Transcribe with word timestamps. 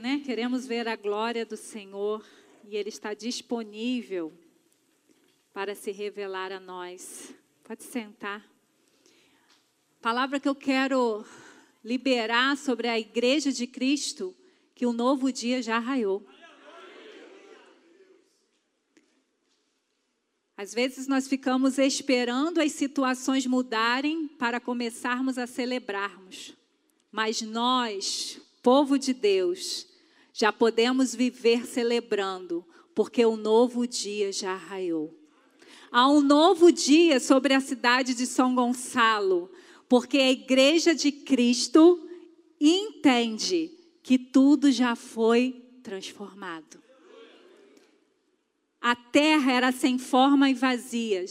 né? 0.00 0.22
Queremos 0.24 0.66
ver 0.66 0.88
a 0.88 0.96
glória 0.96 1.44
do 1.44 1.56
Senhor 1.56 2.24
e 2.68 2.76
Ele 2.76 2.88
está 2.88 3.14
disponível 3.14 4.32
para 5.52 5.74
se 5.74 5.90
revelar 5.90 6.52
a 6.52 6.60
nós. 6.60 7.34
Pode 7.62 7.82
sentar. 7.82 8.44
Palavra 10.00 10.38
que 10.38 10.48
eu 10.48 10.54
quero 10.54 11.24
liberar 11.84 12.56
sobre 12.56 12.88
a 12.88 12.98
igreja 12.98 13.52
de 13.52 13.66
Cristo, 13.66 14.34
que 14.74 14.86
o 14.86 14.92
novo 14.92 15.32
dia 15.32 15.62
já 15.62 15.78
raiou. 15.78 16.26
Às 20.56 20.72
vezes 20.72 21.06
nós 21.06 21.26
ficamos 21.26 21.78
esperando 21.78 22.60
as 22.60 22.72
situações 22.72 23.46
mudarem 23.46 24.28
para 24.28 24.60
começarmos 24.60 25.36
a 25.36 25.46
celebrarmos. 25.46 26.54
Mas 27.10 27.42
nós, 27.42 28.40
povo 28.64 28.98
de 28.98 29.12
Deus, 29.12 29.86
já 30.32 30.50
podemos 30.50 31.14
viver 31.14 31.66
celebrando, 31.66 32.64
porque 32.94 33.22
o 33.26 33.36
novo 33.36 33.86
dia 33.86 34.32
já 34.32 34.56
raiou. 34.56 35.14
Há 35.92 36.08
um 36.08 36.22
novo 36.22 36.72
dia 36.72 37.20
sobre 37.20 37.52
a 37.52 37.60
cidade 37.60 38.14
de 38.14 38.26
São 38.26 38.54
Gonçalo, 38.54 39.52
porque 39.86 40.16
a 40.16 40.32
igreja 40.32 40.94
de 40.94 41.12
Cristo 41.12 42.08
entende 42.58 43.70
que 44.02 44.18
tudo 44.18 44.72
já 44.72 44.96
foi 44.96 45.62
transformado. 45.82 46.82
A 48.80 48.96
terra 48.96 49.52
era 49.52 49.72
sem 49.72 49.98
forma 49.98 50.48
e 50.48 50.54
vazia. 50.54 51.26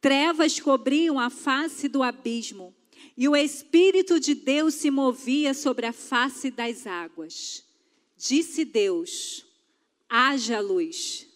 Trevas 0.00 0.58
cobriam 0.58 1.20
a 1.20 1.30
face 1.30 1.86
do 1.86 2.02
abismo, 2.02 2.74
e 3.18 3.28
o 3.28 3.34
Espírito 3.34 4.20
de 4.20 4.32
Deus 4.32 4.74
se 4.74 4.92
movia 4.92 5.52
sobre 5.52 5.86
a 5.86 5.92
face 5.92 6.52
das 6.52 6.86
águas. 6.86 7.64
Disse 8.16 8.64
Deus: 8.64 9.44
haja 10.08 10.60
luz, 10.60 11.26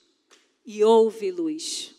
e 0.64 0.84
houve 0.84 1.32
luz. 1.32 1.92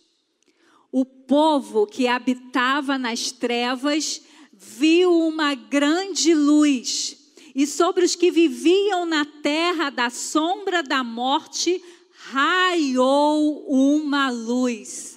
O 0.90 1.04
povo 1.04 1.86
que 1.86 2.08
habitava 2.08 2.98
nas 2.98 3.34
trevas 3.34 4.22
viu 4.54 5.20
uma 5.20 5.54
grande 5.54 6.34
luz, 6.34 7.34
e 7.54 7.68
sobre 7.68 8.06
os 8.06 8.16
que 8.16 8.32
viviam 8.32 9.06
na 9.06 9.26
terra 9.26 9.90
da 9.90 10.10
sombra 10.10 10.82
da 10.82 11.04
morte 11.04 11.84
raiou 12.32 13.66
uma 13.68 14.30
luz. 14.30 15.13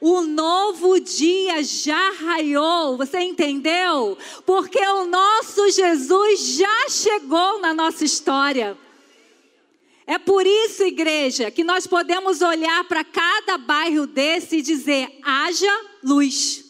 O 0.00 0.22
novo 0.22 1.00
dia 1.00 1.62
já 1.62 2.12
raiou, 2.12 2.96
você 2.96 3.20
entendeu? 3.20 4.18
Porque 4.44 4.78
o 4.78 5.06
nosso 5.06 5.70
Jesus 5.70 6.40
já 6.56 6.88
chegou 6.88 7.60
na 7.60 7.72
nossa 7.72 8.04
história. 8.04 8.76
É 10.06 10.18
por 10.18 10.46
isso, 10.46 10.84
igreja, 10.84 11.50
que 11.50 11.64
nós 11.64 11.86
podemos 11.86 12.40
olhar 12.42 12.84
para 12.84 13.02
cada 13.02 13.58
bairro 13.58 14.06
desse 14.06 14.58
e 14.58 14.62
dizer: 14.62 15.18
haja 15.22 15.90
luz. 16.02 16.64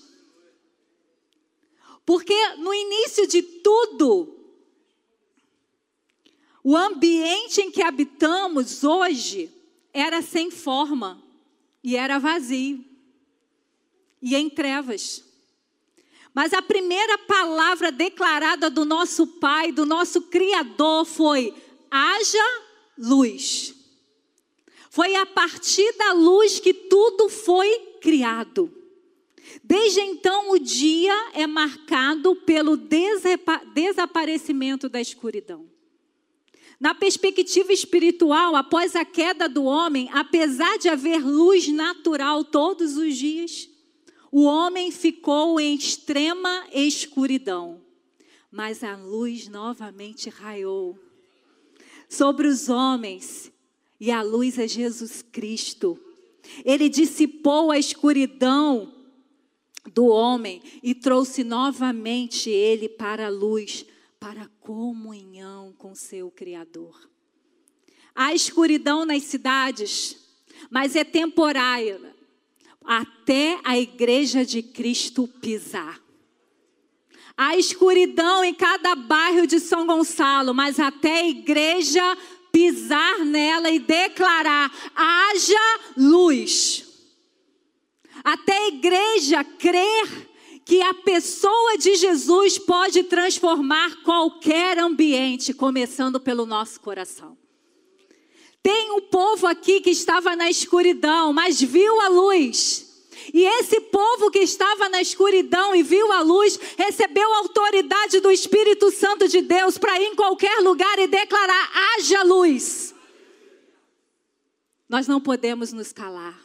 Porque 2.05 2.55
no 2.57 2.73
início 2.73 3.27
de 3.27 3.43
tudo, 3.43 4.39
o 6.63 6.77
ambiente 6.77 7.61
em 7.61 7.71
que 7.71 7.83
habitamos 7.83 8.85
hoje 8.85 9.53
era 9.93 10.23
sem 10.23 10.51
forma 10.51 11.21
e 11.83 11.97
era 11.97 12.19
vazio 12.19 12.96
e 14.21 14.35
em 14.35 14.49
trevas. 14.49 15.25
Mas 16.35 16.53
a 16.53 16.61
primeira 16.61 17.17
palavra 17.19 17.91
declarada 17.91 18.69
do 18.69 18.85
nosso 18.85 19.27
Pai, 19.27 19.73
do 19.73 19.87
nosso 19.87 20.23
Criador, 20.23 21.05
foi: 21.07 21.55
haja 21.91 22.63
luz. 22.99 23.75
Foi 24.91 25.15
a 25.15 25.27
partir 25.27 25.93
da 25.97 26.13
luz 26.13 26.59
que 26.59 26.73
tudo 26.73 27.29
foi 27.29 27.97
criado. 28.01 28.73
Desde 29.63 30.01
então, 30.01 30.51
o 30.51 30.59
dia 30.59 31.31
é 31.33 31.47
marcado 31.47 32.35
pelo 32.37 32.77
desaparecimento 33.75 34.89
da 34.89 35.01
escuridão. 35.01 35.67
Na 36.79 36.95
perspectiva 36.95 37.73
espiritual, 37.73 38.55
após 38.55 38.95
a 38.95 39.05
queda 39.05 39.49
do 39.49 39.65
homem, 39.65 40.11
apesar 40.13 40.77
de 40.79 40.89
haver 40.89 41.25
luz 41.25 41.69
natural 41.69 42.45
todos 42.45 42.97
os 42.97 43.17
dias, 43.17 43.69
o 44.39 44.43
homem 44.43 44.91
ficou 44.91 45.59
em 45.59 45.75
extrema 45.75 46.67
escuridão. 46.71 47.81
Mas 48.51 48.85
a 48.85 48.95
luz 48.95 49.49
novamente 49.49 50.29
raiou 50.29 50.99
sobre 52.07 52.47
os 52.47 52.69
homens, 52.69 53.51
e 53.99 54.11
a 54.11 54.21
luz 54.21 54.59
é 54.59 54.69
Jesus 54.69 55.23
Cristo. 55.23 55.99
Ele 56.67 56.91
dissipou 56.91 57.71
a 57.71 57.79
escuridão 57.79 58.93
do 59.95 60.05
homem 60.05 60.63
e 60.83 60.95
trouxe 60.95 61.43
novamente 61.43 62.51
ele 62.51 62.91
para 62.91 63.29
a 63.29 63.31
luz, 63.31 63.87
para 64.21 64.43
a 64.43 64.49
comunhão 64.61 65.73
com 65.79 65.95
seu 65.95 66.31
Criador. 66.31 67.09
Há 68.15 68.35
escuridão 68.35 69.07
nas 69.07 69.23
cidades, 69.23 70.15
mas 70.71 70.95
é 70.95 71.05
temporária, 71.05 72.15
até 72.87 73.59
a 73.65 73.79
igreja 73.79 74.45
de 74.45 74.63
Cristo 74.63 75.27
pisar. 75.27 76.01
Há 77.37 77.57
escuridão 77.57 78.43
em 78.43 78.55
cada 78.55 78.95
bairro 78.95 79.47
de 79.47 79.61
São 79.61 79.87
Gonçalo, 79.87 80.55
mas 80.55 80.81
até 80.81 81.21
a 81.21 81.29
igreja 81.29 82.17
pisar 82.51 83.19
nela 83.19 83.71
e 83.71 83.79
declarar: 83.79 84.73
haja 84.95 85.81
luz. 85.97 86.85
Até 88.25 88.57
a 88.57 88.69
igreja 88.69 89.45
crer 89.45 90.31
que 90.65 90.83
a 90.83 90.95
pessoa 90.95 91.77
de 91.79 91.95
Jesus 91.95 92.59
pode 92.59 93.05
transformar 93.05 94.03
qualquer 94.03 94.79
ambiente, 94.79 95.53
começando 95.53 96.19
pelo 96.19 96.47
nosso 96.47 96.81
coração. 96.81 97.37
Tem 98.67 98.91
um 98.91 99.01
povo 99.01 99.47
aqui 99.47 99.81
que 99.81 99.91
estava 99.91 100.35
na 100.35 100.51
escuridão, 100.51 101.33
mas 101.33 101.63
viu 101.63 102.01
a 102.01 102.09
luz. 102.09 102.85
E 103.33 103.45
esse 103.45 103.81
povo 103.81 104.29
que 104.29 104.41
estava 104.41 104.89
na 104.89 105.01
escuridão 105.01 105.73
e 105.73 105.85
viu 105.85 106.11
a 106.11 106.21
luz, 106.21 106.59
recebeu 106.77 107.33
a 107.33 107.39
autoridade 107.39 108.19
do 108.19 108.29
Espírito 108.29 108.91
Santo 108.91 109.29
de 109.29 109.41
Deus 109.41 109.79
para 109.79 110.01
ir 110.01 110.07
em 110.07 110.17
qualquer 110.17 110.59
lugar 110.59 110.99
e 110.99 111.07
declarar: 111.07 111.71
haja 111.95 112.25
luz. 112.25 112.93
Nós 114.89 115.07
não 115.07 115.21
podemos 115.21 115.73
nos 115.73 115.93
calar. 115.93 116.37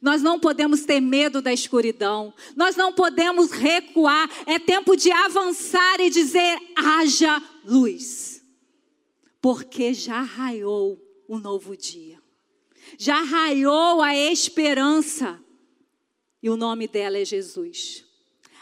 Nós 0.00 0.22
não 0.22 0.40
podemos 0.40 0.86
ter 0.86 1.02
medo 1.02 1.42
da 1.42 1.52
escuridão. 1.52 2.32
Nós 2.56 2.76
não 2.76 2.94
podemos 2.94 3.50
recuar. 3.50 4.30
É 4.46 4.58
tempo 4.58 4.96
de 4.96 5.12
avançar 5.12 6.00
e 6.00 6.08
dizer: 6.08 6.58
haja 6.74 7.42
luz. 7.62 8.42
Porque 9.38 9.92
já 9.92 10.22
raiou 10.22 11.07
o 11.28 11.38
novo 11.38 11.76
dia. 11.76 12.20
Já 12.96 13.22
raiou 13.22 14.00
a 14.00 14.16
esperança. 14.16 15.38
E 16.42 16.48
o 16.48 16.56
nome 16.56 16.88
dela 16.88 17.18
é 17.18 17.24
Jesus. 17.24 18.04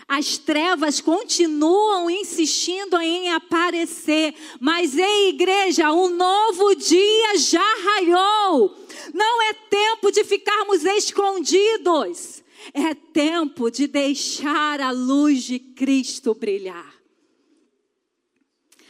As 0.09 0.39
trevas 0.39 1.01
continuam 1.01 2.09
insistindo 2.09 3.01
em 3.01 3.33
aparecer, 3.33 4.35
mas 4.61 4.97
em 4.97 5.31
igreja, 5.31 5.93
um 5.93 6.09
novo 6.09 6.75
dia 6.77 7.39
já 7.39 7.75
raiou. 7.85 8.77
Não 9.13 9.43
é 9.43 9.53
tempo 9.53 10.13
de 10.13 10.23
ficarmos 10.23 10.85
escondidos, 10.85 12.43
é 12.73 12.95
tempo 12.95 13.69
de 13.69 13.89
deixar 13.89 14.81
a 14.81 14.93
luz 14.93 15.43
de 15.43 15.59
Cristo 15.59 16.35
brilhar. 16.35 16.96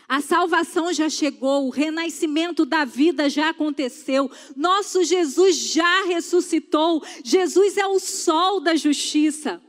A 0.08 0.20
salvação 0.20 0.92
já 0.92 1.10
chegou, 1.10 1.66
o 1.66 1.70
renascimento 1.70 2.64
da 2.64 2.84
vida 2.84 3.28
já 3.28 3.50
aconteceu, 3.50 4.30
nosso 4.54 5.02
Jesus 5.02 5.56
já 5.56 6.04
ressuscitou. 6.04 7.02
Jesus 7.24 7.76
é 7.76 7.86
o 7.86 7.98
sol 7.98 8.60
da 8.60 8.76
justiça. 8.76 9.60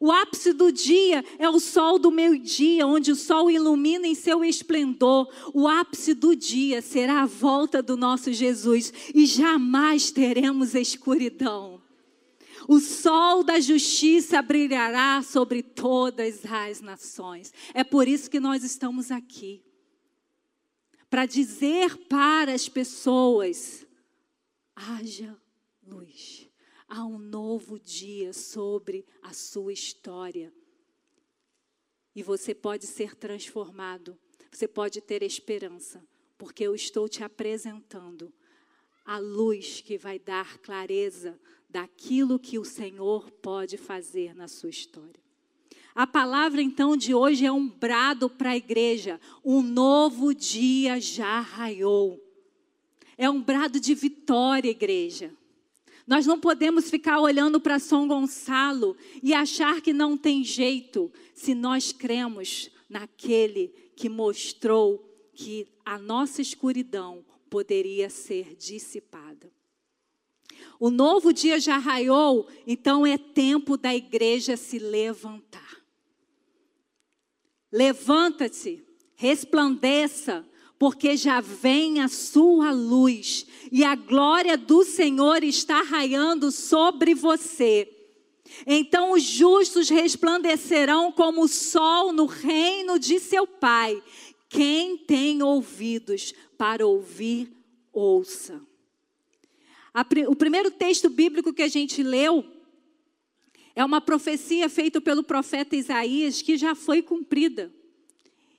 O 0.00 0.10
ápice 0.10 0.52
do 0.52 0.72
dia 0.72 1.24
é 1.38 1.48
o 1.48 1.60
sol 1.60 1.98
do 1.98 2.10
meio-dia, 2.10 2.86
onde 2.86 3.12
o 3.12 3.16
sol 3.16 3.48
ilumina 3.50 4.06
em 4.06 4.14
seu 4.16 4.44
esplendor. 4.44 5.28
O 5.54 5.68
ápice 5.68 6.12
do 6.12 6.34
dia 6.34 6.82
será 6.82 7.22
a 7.22 7.26
volta 7.26 7.80
do 7.80 7.96
nosso 7.96 8.32
Jesus 8.32 8.92
e 9.14 9.24
jamais 9.24 10.10
teremos 10.10 10.74
escuridão. 10.74 11.80
O 12.66 12.80
sol 12.80 13.44
da 13.44 13.60
justiça 13.60 14.42
brilhará 14.42 15.22
sobre 15.22 15.62
todas 15.62 16.40
as 16.44 16.80
nações. 16.80 17.52
É 17.72 17.84
por 17.84 18.08
isso 18.08 18.28
que 18.28 18.40
nós 18.40 18.64
estamos 18.64 19.10
aqui 19.10 19.62
para 21.14 21.26
dizer 21.26 21.96
para 22.08 22.52
as 22.52 22.68
pessoas: 22.68 23.86
haja 24.74 25.40
luz. 25.86 26.50
Há 26.88 27.04
um 27.04 27.20
novo 27.20 27.78
dia 27.78 28.32
sobre 28.32 29.06
a 29.22 29.32
sua 29.32 29.72
história. 29.72 30.52
E 32.16 32.20
você 32.20 32.52
pode 32.52 32.88
ser 32.88 33.14
transformado, 33.14 34.18
você 34.50 34.66
pode 34.66 35.00
ter 35.00 35.22
esperança, 35.22 36.04
porque 36.36 36.64
eu 36.64 36.74
estou 36.74 37.08
te 37.08 37.22
apresentando 37.22 38.34
a 39.04 39.16
luz 39.16 39.80
que 39.80 39.96
vai 39.96 40.18
dar 40.18 40.58
clareza 40.58 41.40
daquilo 41.70 42.40
que 42.40 42.58
o 42.58 42.64
Senhor 42.64 43.30
pode 43.30 43.76
fazer 43.76 44.34
na 44.34 44.48
sua 44.48 44.70
história. 44.70 45.23
A 45.94 46.06
palavra 46.06 46.60
então 46.60 46.96
de 46.96 47.14
hoje 47.14 47.46
é 47.46 47.52
um 47.52 47.68
brado 47.68 48.28
para 48.28 48.50
a 48.50 48.56
igreja. 48.56 49.20
Um 49.44 49.62
novo 49.62 50.34
dia 50.34 51.00
já 51.00 51.38
raiou. 51.38 52.20
É 53.16 53.30
um 53.30 53.40
brado 53.40 53.78
de 53.78 53.94
vitória, 53.94 54.70
igreja. 54.70 55.32
Nós 56.04 56.26
não 56.26 56.40
podemos 56.40 56.90
ficar 56.90 57.20
olhando 57.20 57.60
para 57.60 57.78
São 57.78 58.08
Gonçalo 58.08 58.96
e 59.22 59.32
achar 59.32 59.80
que 59.80 59.92
não 59.92 60.16
tem 60.16 60.42
jeito, 60.42 61.12
se 61.32 61.54
nós 61.54 61.92
cremos 61.92 62.70
naquele 62.90 63.68
que 63.96 64.08
mostrou 64.08 65.02
que 65.32 65.66
a 65.84 65.96
nossa 65.96 66.42
escuridão 66.42 67.24
poderia 67.48 68.10
ser 68.10 68.56
dissipada. 68.56 69.50
O 70.78 70.90
novo 70.90 71.32
dia 71.32 71.58
já 71.58 71.78
raiou, 71.78 72.48
então 72.66 73.06
é 73.06 73.16
tempo 73.16 73.76
da 73.76 73.94
igreja 73.94 74.56
se 74.56 74.78
levantar. 74.78 75.63
Levanta-te, 77.74 78.84
resplandeça, 79.16 80.46
porque 80.78 81.16
já 81.16 81.40
vem 81.40 82.00
a 82.00 82.06
sua 82.06 82.70
luz 82.70 83.44
e 83.72 83.82
a 83.82 83.96
glória 83.96 84.56
do 84.56 84.84
Senhor 84.84 85.42
está 85.42 85.82
raiando 85.82 86.52
sobre 86.52 87.16
você. 87.16 87.92
Então 88.64 89.10
os 89.10 89.24
justos 89.24 89.88
resplandecerão 89.88 91.10
como 91.10 91.42
o 91.42 91.48
sol 91.48 92.12
no 92.12 92.26
reino 92.26 92.96
de 92.96 93.18
seu 93.18 93.44
Pai. 93.44 94.00
Quem 94.48 94.96
tem 94.96 95.42
ouvidos 95.42 96.32
para 96.56 96.86
ouvir, 96.86 97.52
ouça. 97.92 98.62
o 100.28 100.36
primeiro 100.36 100.70
texto 100.70 101.10
bíblico 101.10 101.52
que 101.52 101.62
a 101.62 101.68
gente 101.68 102.04
leu 102.04 102.53
é 103.74 103.84
uma 103.84 104.00
profecia 104.00 104.68
feita 104.68 105.00
pelo 105.00 105.22
profeta 105.22 105.74
Isaías 105.74 106.40
que 106.40 106.56
já 106.56 106.74
foi 106.74 107.02
cumprida. 107.02 107.72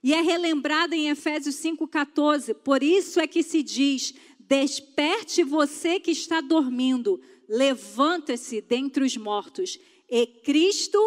E 0.03 0.13
é 0.13 0.21
relembrada 0.21 0.95
em 0.95 1.09
Efésios 1.09 1.55
5,14. 1.55 2.53
Por 2.53 2.83
isso 2.83 3.19
é 3.19 3.27
que 3.27 3.41
se 3.41 3.63
diz: 3.63 4.13
Desperte 4.39 5.43
você 5.43 5.99
que 5.99 6.11
está 6.11 6.41
dormindo, 6.41 7.19
levanta-se 7.47 8.61
dentre 8.61 9.03
os 9.03 9.17
mortos, 9.17 9.79
e 10.09 10.27
Cristo 10.27 10.99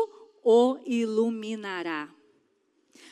o 0.42 0.78
iluminará. 0.86 2.17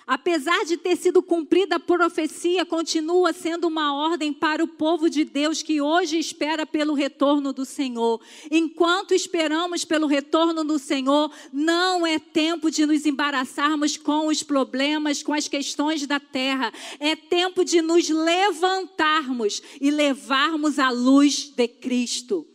Apesar 0.06 0.64
de 0.64 0.76
ter 0.76 0.94
sido 0.96 1.20
cumprida 1.20 1.76
a 1.76 1.80
profecia, 1.80 2.64
continua 2.64 3.32
sendo 3.32 3.66
uma 3.66 3.92
ordem 3.92 4.32
para 4.32 4.62
o 4.62 4.68
povo 4.68 5.10
de 5.10 5.24
Deus 5.24 5.62
que 5.62 5.80
hoje 5.80 6.16
espera 6.16 6.64
pelo 6.64 6.94
retorno 6.94 7.52
do 7.52 7.64
Senhor. 7.64 8.20
Enquanto 8.48 9.12
esperamos 9.12 9.84
pelo 9.84 10.06
retorno 10.06 10.62
do 10.62 10.78
Senhor, 10.78 11.32
não 11.52 12.06
é 12.06 12.20
tempo 12.20 12.70
de 12.70 12.86
nos 12.86 13.04
embaraçarmos 13.04 13.96
com 13.96 14.28
os 14.28 14.44
problemas, 14.44 15.24
com 15.24 15.32
as 15.32 15.48
questões 15.48 16.06
da 16.06 16.20
terra. 16.20 16.72
É 17.00 17.16
tempo 17.16 17.64
de 17.64 17.82
nos 17.82 18.08
levantarmos 18.08 19.60
e 19.80 19.90
levarmos 19.90 20.78
a 20.78 20.88
luz 20.88 21.48
de 21.48 21.66
Cristo. 21.66 22.46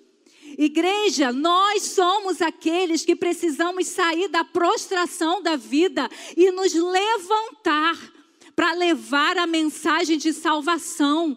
Igreja, 0.64 1.34
nós 1.34 1.82
somos 1.82 2.40
aqueles 2.40 3.04
que 3.04 3.16
precisamos 3.16 3.88
sair 3.88 4.28
da 4.28 4.44
prostração 4.44 5.42
da 5.42 5.56
vida 5.56 6.08
e 6.38 6.52
nos 6.52 6.72
levantar 6.76 7.98
para 8.56 8.72
levar 8.74 9.40
a 9.40 9.48
mensagem 9.48 10.20
de 10.20 10.32
salvação. 10.32 11.36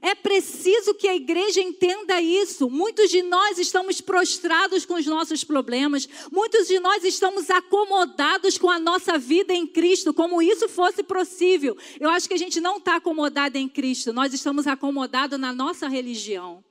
É 0.00 0.14
preciso 0.14 0.94
que 0.94 1.08
a 1.08 1.16
igreja 1.16 1.60
entenda 1.60 2.22
isso. 2.22 2.70
Muitos 2.70 3.10
de 3.10 3.20
nós 3.20 3.58
estamos 3.58 4.00
prostrados 4.00 4.86
com 4.86 4.94
os 4.94 5.06
nossos 5.06 5.42
problemas, 5.42 6.08
muitos 6.30 6.68
de 6.68 6.78
nós 6.78 7.02
estamos 7.02 7.50
acomodados 7.50 8.56
com 8.56 8.70
a 8.70 8.78
nossa 8.78 9.18
vida 9.18 9.52
em 9.52 9.66
Cristo, 9.66 10.14
como 10.14 10.40
isso 10.40 10.68
fosse 10.68 11.02
possível. 11.02 11.76
Eu 11.98 12.10
acho 12.10 12.28
que 12.28 12.34
a 12.34 12.38
gente 12.38 12.60
não 12.60 12.76
está 12.76 12.94
acomodado 12.94 13.58
em 13.58 13.68
Cristo, 13.68 14.12
nós 14.12 14.32
estamos 14.32 14.68
acomodados 14.68 15.36
na 15.36 15.52
nossa 15.52 15.88
religião. 15.88 16.62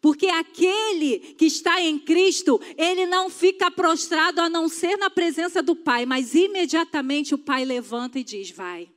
Porque 0.00 0.26
aquele 0.26 1.18
que 1.36 1.46
está 1.46 1.80
em 1.80 1.98
Cristo, 1.98 2.60
ele 2.76 3.06
não 3.06 3.28
fica 3.28 3.70
prostrado 3.70 4.40
a 4.40 4.48
não 4.48 4.68
ser 4.68 4.96
na 4.96 5.10
presença 5.10 5.62
do 5.62 5.74
Pai, 5.74 6.06
mas 6.06 6.34
imediatamente 6.34 7.34
o 7.34 7.38
Pai 7.38 7.64
levanta 7.64 8.18
e 8.18 8.24
diz: 8.24 8.50
Vai. 8.50 8.88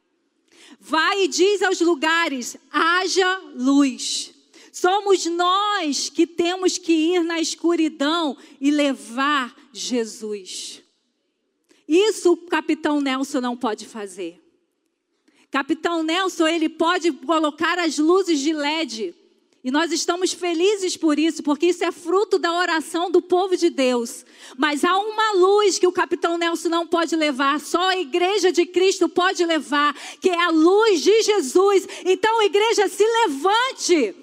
Vai 0.79 1.23
e 1.23 1.27
diz 1.27 1.61
aos 1.61 1.79
lugares: 1.81 2.57
haja 2.71 3.41
luz. 3.55 4.33
Somos 4.71 5.25
nós 5.25 6.09
que 6.09 6.25
temos 6.25 6.77
que 6.77 6.93
ir 6.93 7.23
na 7.23 7.41
escuridão 7.41 8.38
e 8.59 8.71
levar 8.71 9.53
Jesus. 9.73 10.81
Isso 11.88 12.31
o 12.31 12.38
capitão 12.38 13.01
Nelson 13.01 13.41
não 13.41 13.57
pode 13.57 13.85
fazer. 13.85 14.41
Capitão 15.51 16.03
Nelson, 16.03 16.47
ele 16.47 16.69
pode 16.69 17.11
colocar 17.11 17.77
as 17.77 17.97
luzes 17.97 18.39
de 18.39 18.53
LED 18.53 19.13
e 19.63 19.69
nós 19.69 19.91
estamos 19.91 20.33
felizes 20.33 20.97
por 20.97 21.19
isso, 21.19 21.43
porque 21.43 21.67
isso 21.67 21.83
é 21.83 21.91
fruto 21.91 22.39
da 22.39 22.51
oração 22.51 23.11
do 23.11 23.21
povo 23.21 23.55
de 23.55 23.69
Deus. 23.69 24.25
Mas 24.57 24.83
há 24.83 24.97
uma 24.97 25.33
luz 25.33 25.77
que 25.77 25.85
o 25.85 25.91
capitão 25.91 26.35
Nelson 26.35 26.69
não 26.69 26.87
pode 26.87 27.15
levar, 27.15 27.59
só 27.59 27.89
a 27.89 27.97
igreja 27.97 28.51
de 28.51 28.65
Cristo 28.65 29.07
pode 29.07 29.45
levar, 29.45 29.95
que 30.19 30.31
é 30.31 30.43
a 30.43 30.49
luz 30.49 31.01
de 31.01 31.21
Jesus. 31.21 31.87
Então, 32.03 32.41
igreja, 32.41 32.87
se 32.87 33.03
levante. 33.03 34.15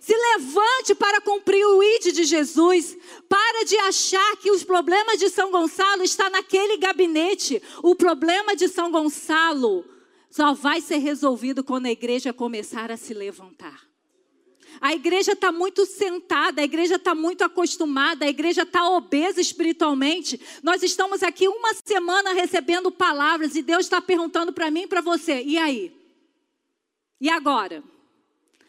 Se 0.00 0.14
levante 0.14 0.94
para 0.96 1.20
cumprir 1.20 1.64
o 1.64 1.80
ID 1.80 2.12
de 2.12 2.24
Jesus. 2.24 2.96
Para 3.28 3.64
de 3.64 3.76
achar 3.76 4.36
que 4.38 4.50
os 4.50 4.64
problemas 4.64 5.20
de 5.20 5.30
São 5.30 5.52
Gonçalo 5.52 6.02
está 6.02 6.28
naquele 6.28 6.78
gabinete. 6.78 7.62
O 7.80 7.94
problema 7.94 8.56
de 8.56 8.66
São 8.66 8.90
Gonçalo 8.90 9.84
só 10.28 10.52
vai 10.52 10.80
ser 10.80 10.98
resolvido 10.98 11.62
quando 11.62 11.86
a 11.86 11.92
igreja 11.92 12.32
começar 12.32 12.90
a 12.90 12.96
se 12.96 13.14
levantar. 13.14 13.93
A 14.80 14.94
igreja 14.94 15.32
está 15.32 15.52
muito 15.52 15.86
sentada, 15.86 16.60
a 16.60 16.64
igreja 16.64 16.96
está 16.96 17.14
muito 17.14 17.42
acostumada, 17.42 18.24
a 18.24 18.28
igreja 18.28 18.62
está 18.62 18.88
obesa 18.90 19.40
espiritualmente. 19.40 20.40
Nós 20.62 20.82
estamos 20.82 21.22
aqui 21.22 21.48
uma 21.48 21.74
semana 21.84 22.32
recebendo 22.32 22.90
palavras 22.90 23.54
e 23.54 23.62
Deus 23.62 23.86
está 23.86 24.00
perguntando 24.00 24.52
para 24.52 24.70
mim 24.70 24.82
e 24.82 24.86
para 24.86 25.00
você: 25.00 25.42
e 25.42 25.56
aí? 25.56 25.94
E 27.20 27.30
agora? 27.30 27.82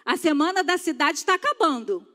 A 0.06 0.16
semana 0.18 0.64
da 0.64 0.78
cidade 0.78 1.18
está 1.18 1.34
acabando. 1.34 2.06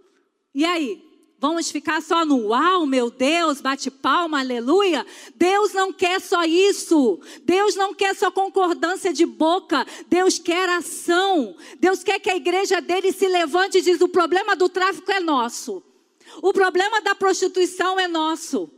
E 0.54 0.64
aí? 0.64 1.09
Vamos 1.40 1.70
ficar 1.70 2.02
só 2.02 2.22
no 2.22 2.48
uau, 2.48 2.84
meu 2.84 3.10
Deus, 3.10 3.62
bate 3.62 3.90
palma, 3.90 4.40
aleluia? 4.40 5.06
Deus 5.34 5.72
não 5.72 5.90
quer 5.90 6.20
só 6.20 6.44
isso. 6.44 7.18
Deus 7.44 7.74
não 7.74 7.94
quer 7.94 8.14
só 8.14 8.30
concordância 8.30 9.10
de 9.10 9.24
boca. 9.24 9.86
Deus 10.06 10.38
quer 10.38 10.68
ação. 10.68 11.56
Deus 11.78 12.04
quer 12.04 12.20
que 12.20 12.28
a 12.28 12.36
igreja 12.36 12.82
dele 12.82 13.10
se 13.10 13.26
levante 13.26 13.78
e 13.78 13.80
diz: 13.80 14.02
o 14.02 14.08
problema 14.08 14.54
do 14.54 14.68
tráfico 14.68 15.10
é 15.10 15.18
nosso. 15.18 15.82
O 16.42 16.52
problema 16.52 17.00
da 17.00 17.14
prostituição 17.14 17.98
é 17.98 18.06
nosso. 18.06 18.70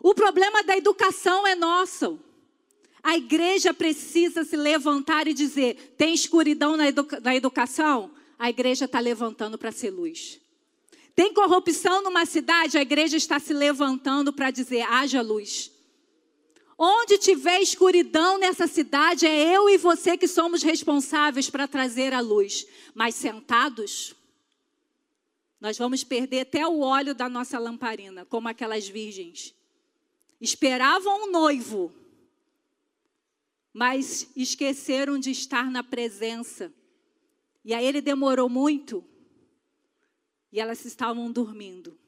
O 0.00 0.14
problema 0.14 0.62
da 0.62 0.76
educação 0.76 1.44
é 1.44 1.56
nosso. 1.56 2.20
A 3.02 3.16
igreja 3.16 3.74
precisa 3.74 4.44
se 4.44 4.56
levantar 4.56 5.26
e 5.26 5.34
dizer: 5.34 5.96
tem 5.98 6.14
escuridão 6.14 6.76
na, 6.76 6.86
educa 6.86 7.18
na 7.18 7.34
educação? 7.34 8.12
A 8.38 8.48
igreja 8.48 8.84
está 8.84 9.00
levantando 9.00 9.58
para 9.58 9.72
ser 9.72 9.90
luz. 9.90 10.43
Tem 11.14 11.32
corrupção 11.32 12.02
numa 12.02 12.26
cidade, 12.26 12.76
a 12.76 12.82
igreja 12.82 13.16
está 13.16 13.38
se 13.38 13.52
levantando 13.52 14.32
para 14.32 14.50
dizer: 14.50 14.82
haja 14.82 15.22
luz. 15.22 15.70
Onde 16.76 17.18
tiver 17.18 17.60
escuridão 17.60 18.36
nessa 18.36 18.66
cidade, 18.66 19.26
é 19.26 19.54
eu 19.54 19.70
e 19.70 19.78
você 19.78 20.16
que 20.16 20.26
somos 20.26 20.62
responsáveis 20.62 21.48
para 21.48 21.68
trazer 21.68 22.12
a 22.12 22.20
luz. 22.20 22.66
Mas 22.92 23.14
sentados, 23.14 24.14
nós 25.60 25.78
vamos 25.78 26.02
perder 26.02 26.40
até 26.40 26.66
o 26.66 26.80
óleo 26.80 27.14
da 27.14 27.28
nossa 27.28 27.60
lamparina, 27.60 28.24
como 28.24 28.48
aquelas 28.48 28.88
virgens. 28.88 29.54
Esperavam 30.40 31.28
um 31.28 31.30
noivo, 31.30 31.94
mas 33.72 34.28
esqueceram 34.34 35.16
de 35.16 35.30
estar 35.30 35.70
na 35.70 35.84
presença. 35.84 36.74
E 37.64 37.72
aí 37.72 37.86
ele 37.86 38.00
demorou 38.00 38.48
muito 38.48 39.04
e 40.54 40.60
elas 40.60 40.84
estavam 40.84 41.32
dormindo. 41.32 41.98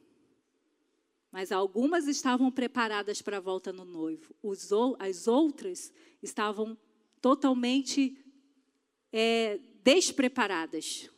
Mas 1.33 1.50
algumas 1.50 2.07
estavam 2.07 2.49
preparadas 2.49 3.21
para 3.21 3.38
a 3.38 3.41
volta 3.41 3.73
no 3.73 3.85
noivo. 3.85 4.33
As 5.00 5.26
outras 5.26 5.93
estavam 6.23 6.79
totalmente 7.21 8.17
é, 9.12 9.59
despreparadas. 9.83 11.11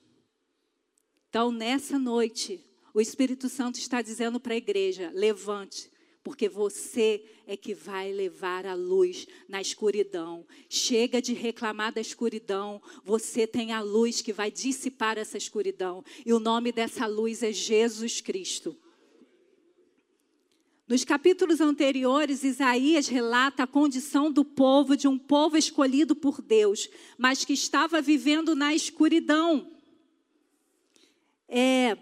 Então, 1.28 1.52
nessa 1.52 1.98
noite, 1.98 2.64
o 2.94 3.00
Espírito 3.00 3.50
Santo 3.50 3.78
está 3.78 4.00
dizendo 4.00 4.40
para 4.40 4.54
a 4.54 4.56
igreja: 4.56 5.10
levante, 5.14 5.92
porque 6.28 6.46
você 6.46 7.24
é 7.46 7.56
que 7.56 7.72
vai 7.72 8.12
levar 8.12 8.66
a 8.66 8.74
luz 8.74 9.26
na 9.48 9.62
escuridão. 9.62 10.44
Chega 10.68 11.22
de 11.22 11.32
reclamar 11.32 11.90
da 11.90 12.02
escuridão, 12.02 12.82
você 13.02 13.46
tem 13.46 13.72
a 13.72 13.80
luz 13.80 14.20
que 14.20 14.30
vai 14.30 14.50
dissipar 14.50 15.16
essa 15.16 15.38
escuridão, 15.38 16.04
e 16.26 16.34
o 16.34 16.38
nome 16.38 16.70
dessa 16.70 17.06
luz 17.06 17.42
é 17.42 17.50
Jesus 17.50 18.20
Cristo. 18.20 18.76
Nos 20.86 21.02
capítulos 21.02 21.62
anteriores, 21.62 22.44
Isaías 22.44 23.08
relata 23.08 23.62
a 23.62 23.66
condição 23.66 24.30
do 24.30 24.44
povo, 24.44 24.98
de 24.98 25.08
um 25.08 25.16
povo 25.16 25.56
escolhido 25.56 26.14
por 26.14 26.42
Deus, 26.42 26.90
mas 27.16 27.42
que 27.42 27.54
estava 27.54 28.02
vivendo 28.02 28.54
na 28.54 28.74
escuridão. 28.74 29.72
É, 31.48 31.96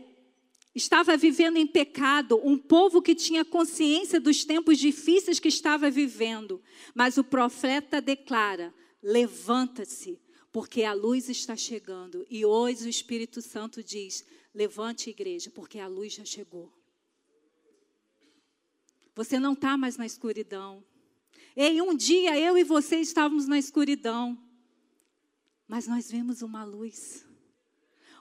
estava 0.77 1.17
vivendo 1.17 1.57
em 1.57 1.67
pecado, 1.67 2.39
um 2.45 2.59
povo 2.59 3.01
que 3.01 3.15
tinha 3.15 3.45
consciência 3.45 4.21
dos 4.21 4.45
tempos 4.45 4.79
difíceis 4.79 5.41
que 5.41 5.49
estava 5.49 5.91
vivendo. 5.91 6.63
Mas 6.95 7.17
o 7.17 7.25
profeta 7.25 8.01
declara: 8.01 8.75
levanta-se, 9.03 10.21
porque 10.53 10.83
a 10.83 10.93
luz 10.93 11.31
está 11.31 11.57
chegando. 11.57 12.27
E 12.29 12.45
hoje 12.45 12.87
o 12.87 12.91
Espírito 12.91 13.41
Santo 13.41 13.83
diz: 13.83 14.25
levante, 14.55 15.09
igreja, 15.09 15.51
porque 15.51 15.79
a 15.79 15.89
luz 15.89 16.13
já 16.13 16.25
chegou. 16.25 16.71
Você 19.15 19.41
não 19.41 19.55
está 19.55 19.79
mais 19.79 19.97
na 19.97 20.05
escuridão. 20.05 20.85
Em 21.57 21.81
um 21.81 21.97
dia 21.97 22.39
eu 22.39 22.59
e 22.59 22.63
você 22.63 22.97
estávamos 22.97 23.49
na 23.49 23.59
escuridão, 23.59 24.39
mas 25.67 25.87
nós 25.87 26.11
vimos 26.11 26.43
uma 26.43 26.65
luz. 26.65 27.25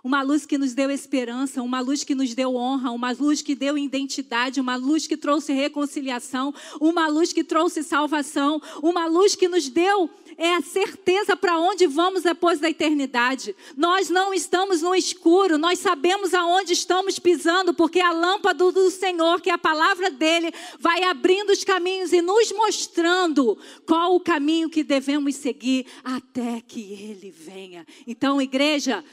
Uma 0.06 0.22
luz 0.22 0.46
que 0.46 0.56
nos 0.56 0.76
deu 0.76 0.92
esperança, 0.92 1.64
uma 1.64 1.80
luz 1.80 2.04
que 2.04 2.14
nos 2.14 2.36
deu 2.36 2.56
honra, 2.56 2.92
uma 2.92 3.12
luz 3.12 3.42
que 3.42 3.56
deu 3.56 3.76
identidade, 3.76 4.62
uma 4.62 4.76
luz 4.76 5.08
que 5.08 5.18
trouxe 5.18 5.52
reconciliação, 5.52 6.54
uma 6.80 7.08
luz 7.08 7.34
que 7.34 7.44
trouxe 7.44 7.82
salvação, 7.82 8.62
uma 8.84 9.08
luz 9.08 9.36
que 9.36 9.48
nos 9.48 9.68
deu 9.68 10.08
é 10.38 10.54
a 10.54 10.62
certeza 10.62 11.36
para 11.36 11.58
onde 11.58 11.88
vamos 11.88 12.22
depois 12.22 12.60
da 12.60 12.70
eternidade. 12.70 13.56
Nós 13.76 14.08
não 14.08 14.32
estamos 14.32 14.84
no 14.84 14.94
escuro, 14.94 15.58
nós 15.58 15.80
sabemos 15.80 16.36
aonde 16.36 16.74
estamos 16.74 17.18
pisando, 17.18 17.74
porque 17.74 18.00
a 18.00 18.12
lâmpada 18.12 18.72
do 18.72 18.92
Senhor, 18.92 19.42
que 19.42 19.50
é 19.50 19.54
a 19.54 19.58
palavra 19.58 20.12
dele, 20.12 20.54
vai 20.80 21.04
abrindo 21.04 21.50
os 21.50 21.64
caminhos 21.64 22.14
e 22.14 22.22
nos 22.22 22.52
mostrando 22.52 23.58
qual 23.88 24.16
o 24.16 24.20
caminho 24.20 24.70
que 24.70 24.84
devemos 24.84 25.36
seguir 25.36 25.88
até 26.04 26.62
que 26.62 26.94
ele 26.94 27.32
venha. 27.32 27.88
Então, 28.06 28.40
igreja, 28.40 29.04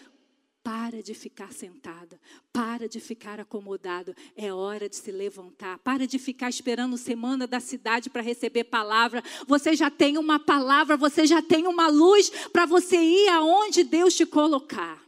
para 0.63 1.03
de 1.03 1.13
ficar 1.13 1.53
sentada, 1.53 2.21
para 2.53 2.89
de 2.89 3.01
ficar 3.01 3.41
acomodado, 3.41 4.15
é 4.37 4.53
hora 4.53 4.89
de 4.89 4.95
se 4.95 5.11
levantar, 5.11 5.79
para 5.81 6.07
de 6.07 6.19
ficar 6.19 6.49
esperando 6.49 6.97
semana 6.97 7.47
da 7.47 7.59
cidade 7.59 8.09
para 8.09 8.23
receber 8.23 8.65
palavra. 8.65 9.23
Você 9.47 9.75
já 9.75 9.91
tem 9.91 10.17
uma 10.17 10.39
palavra, 10.39 10.97
você 10.97 11.27
já 11.27 11.43
tem 11.43 11.67
uma 11.67 11.89
luz 11.89 12.31
para 12.53 12.65
você 12.65 12.97
ir 12.97 13.29
aonde 13.29 13.83
Deus 13.83 14.15
te 14.15 14.25
colocar. 14.25 15.03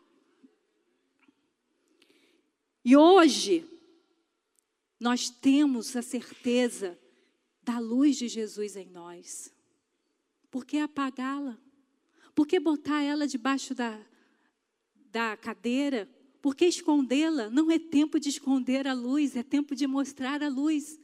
E 2.85 2.97
hoje, 2.97 3.67
nós 4.99 5.31
temos 5.31 5.95
a 5.97 6.03
certeza 6.03 6.99
da 7.63 7.79
luz 7.79 8.17
de 8.17 8.29
Jesus 8.29 8.77
em 8.77 8.91
nós. 8.91 9.53
Por 10.51 10.67
que 10.67 10.79
apagá-la? 10.79 11.59
Por 12.35 12.47
que 12.47 12.59
botar 12.59 13.03
ela 13.03 13.27
debaixo 13.27 13.75
da, 13.75 13.99
da 15.15 15.37
cadeira, 15.37 16.09
porque 16.43 16.67
escondê-la 16.67 17.49
não 17.49 17.71
é 17.71 17.79
tempo 17.79 18.19
de 18.19 18.29
esconder 18.29 18.89
a 18.89 18.93
luz, 18.93 19.37
é 19.37 19.45
tempo 19.45 19.73
de 19.73 19.87
mostrar 19.87 20.43
a 20.43 20.49
luz. 20.49 20.99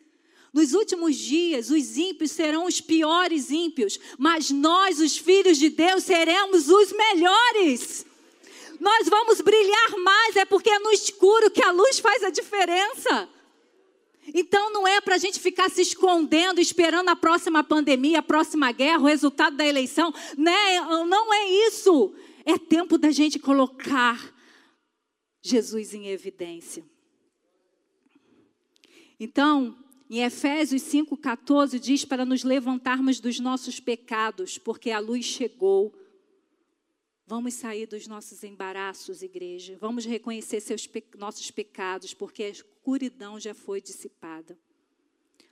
Nos 0.52 0.72
últimos 0.72 1.14
dias, 1.14 1.70
os 1.70 1.96
ímpios 1.96 2.32
serão 2.32 2.66
os 2.66 2.80
piores 2.80 3.52
ímpios, 3.52 4.00
mas 4.18 4.50
nós, 4.50 4.98
os 4.98 5.16
filhos 5.16 5.58
de 5.58 5.70
Deus, 5.70 6.02
seremos 6.02 6.68
os 6.68 6.92
melhores. 6.92 8.04
Nós 8.80 9.08
vamos 9.08 9.40
brilhar 9.40 9.96
mais, 9.98 10.34
é 10.34 10.44
porque 10.44 10.70
é 10.70 10.80
no 10.80 10.90
escuro 10.90 11.48
que 11.48 11.62
a 11.62 11.70
luz 11.70 12.00
faz 12.00 12.24
a 12.24 12.30
diferença. 12.30 13.28
Então 14.34 14.72
não 14.72 14.88
é 14.88 15.00
para 15.00 15.14
a 15.14 15.18
gente 15.18 15.38
ficar 15.38 15.70
se 15.70 15.82
escondendo, 15.82 16.60
esperando 16.60 17.10
a 17.10 17.16
próxima 17.16 17.62
pandemia, 17.62 18.18
a 18.18 18.22
próxima 18.22 18.72
guerra, 18.72 19.02
o 19.02 19.06
resultado 19.06 19.56
da 19.56 19.64
eleição. 19.64 20.12
Né? 20.36 20.80
Não 21.06 21.32
é 21.32 21.48
isso. 21.68 22.12
É 22.44 22.58
tempo 22.58 22.98
da 22.98 23.10
gente 23.10 23.38
colocar 23.38 24.34
Jesus 25.42 25.94
em 25.94 26.08
evidência. 26.08 26.84
Então, 29.18 29.76
em 30.08 30.22
Efésios 30.22 30.82
5,14 30.82 31.78
diz 31.78 32.04
para 32.04 32.24
nos 32.24 32.42
levantarmos 32.42 33.20
dos 33.20 33.38
nossos 33.38 33.78
pecados, 33.78 34.58
porque 34.58 34.90
a 34.90 34.98
luz 34.98 35.24
chegou. 35.24 35.94
Vamos 37.26 37.54
sair 37.54 37.86
dos 37.86 38.08
nossos 38.08 38.42
embaraços, 38.42 39.22
igreja. 39.22 39.76
Vamos 39.80 40.04
reconhecer 40.04 40.60
seus 40.60 40.88
nossos 41.16 41.50
pecados, 41.50 42.12
porque 42.12 42.42
a 42.42 42.48
escuridão 42.48 43.38
já 43.38 43.54
foi 43.54 43.80
dissipada. 43.80 44.58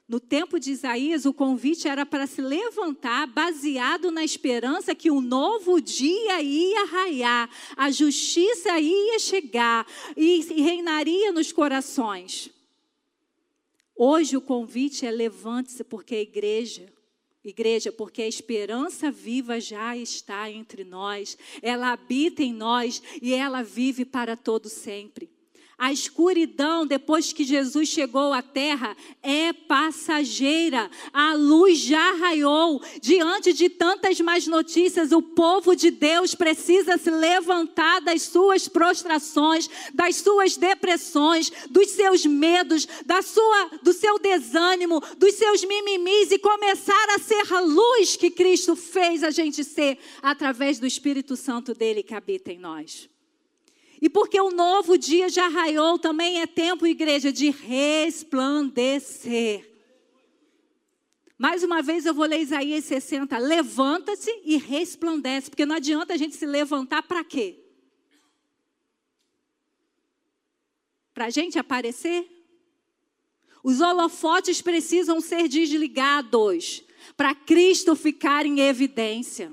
No 0.08 0.18
tempo 0.18 0.58
de 0.58 0.70
Isaías, 0.70 1.26
o 1.26 1.34
convite 1.34 1.86
era 1.86 2.06
para 2.06 2.26
se 2.26 2.40
levantar 2.40 3.26
baseado 3.26 4.10
na 4.10 4.24
esperança 4.24 4.94
que 4.94 5.10
um 5.10 5.20
novo 5.20 5.80
dia 5.82 6.40
ia 6.40 6.86
raiar, 6.86 7.50
a 7.76 7.90
justiça 7.90 8.80
ia 8.80 9.18
chegar 9.18 9.86
e 10.16 10.40
reinaria 10.62 11.30
nos 11.30 11.52
corações. 11.52 12.50
Hoje 13.94 14.34
o 14.34 14.40
convite 14.40 15.04
é 15.04 15.10
levante-se 15.10 15.84
porque 15.84 16.14
a 16.14 16.22
igreja 16.22 16.90
Igreja, 17.44 17.90
porque 17.92 18.20
a 18.20 18.28
esperança 18.28 19.10
viva 19.10 19.60
já 19.60 19.96
está 19.96 20.50
entre 20.50 20.84
nós, 20.84 21.38
ela 21.62 21.92
habita 21.92 22.42
em 22.42 22.52
nós 22.52 23.02
e 23.22 23.32
ela 23.32 23.62
vive 23.62 24.04
para 24.04 24.36
todo 24.36 24.68
sempre. 24.68 25.30
A 25.78 25.92
escuridão, 25.92 26.84
depois 26.84 27.32
que 27.32 27.44
Jesus 27.44 27.88
chegou 27.88 28.32
à 28.32 28.42
terra, 28.42 28.96
é 29.22 29.52
passageira. 29.52 30.90
A 31.12 31.34
luz 31.34 31.78
já 31.78 32.14
raiou. 32.14 32.82
Diante 33.00 33.52
de 33.52 33.68
tantas 33.68 34.20
más 34.20 34.44
notícias, 34.48 35.12
o 35.12 35.22
povo 35.22 35.76
de 35.76 35.92
Deus 35.92 36.34
precisa 36.34 36.98
se 36.98 37.08
levantar 37.12 38.00
das 38.00 38.22
suas 38.22 38.66
prostrações, 38.66 39.70
das 39.94 40.16
suas 40.16 40.56
depressões, 40.56 41.52
dos 41.70 41.90
seus 41.90 42.26
medos, 42.26 42.88
da 43.06 43.22
sua, 43.22 43.70
do 43.80 43.92
seu 43.92 44.18
desânimo, 44.18 45.00
dos 45.16 45.34
seus 45.34 45.62
mimimis 45.62 46.32
e 46.32 46.40
começar 46.40 47.06
a 47.14 47.20
ser 47.20 47.54
a 47.54 47.60
luz 47.60 48.16
que 48.16 48.32
Cristo 48.32 48.74
fez 48.74 49.22
a 49.22 49.30
gente 49.30 49.62
ser 49.62 49.96
através 50.20 50.80
do 50.80 50.88
Espírito 50.88 51.36
Santo 51.36 51.72
dele 51.72 52.02
que 52.02 52.16
habita 52.16 52.50
em 52.50 52.58
nós. 52.58 53.08
E 54.00 54.08
porque 54.08 54.40
o 54.40 54.50
novo 54.50 54.96
dia 54.96 55.28
já 55.28 55.48
raiou, 55.48 55.98
também 55.98 56.40
é 56.40 56.46
tempo, 56.46 56.86
igreja, 56.86 57.32
de 57.32 57.50
resplandecer. 57.50 59.68
Mais 61.38 61.62
uma 61.62 61.80
vez 61.80 62.04
eu 62.04 62.12
vou 62.12 62.26
ler 62.26 62.40
Isaías 62.40 62.84
60. 62.84 63.38
Levanta-se 63.38 64.30
e 64.44 64.56
resplandece. 64.56 65.48
Porque 65.48 65.64
não 65.64 65.76
adianta 65.76 66.14
a 66.14 66.16
gente 66.16 66.34
se 66.34 66.44
levantar 66.44 67.04
para 67.04 67.22
quê? 67.22 67.64
Para 71.14 71.26
a 71.26 71.30
gente 71.30 71.56
aparecer? 71.58 72.28
Os 73.62 73.80
holofotes 73.80 74.60
precisam 74.60 75.20
ser 75.20 75.48
desligados 75.48 76.82
para 77.16 77.34
Cristo 77.34 77.94
ficar 77.94 78.46
em 78.46 78.60
evidência. 78.60 79.52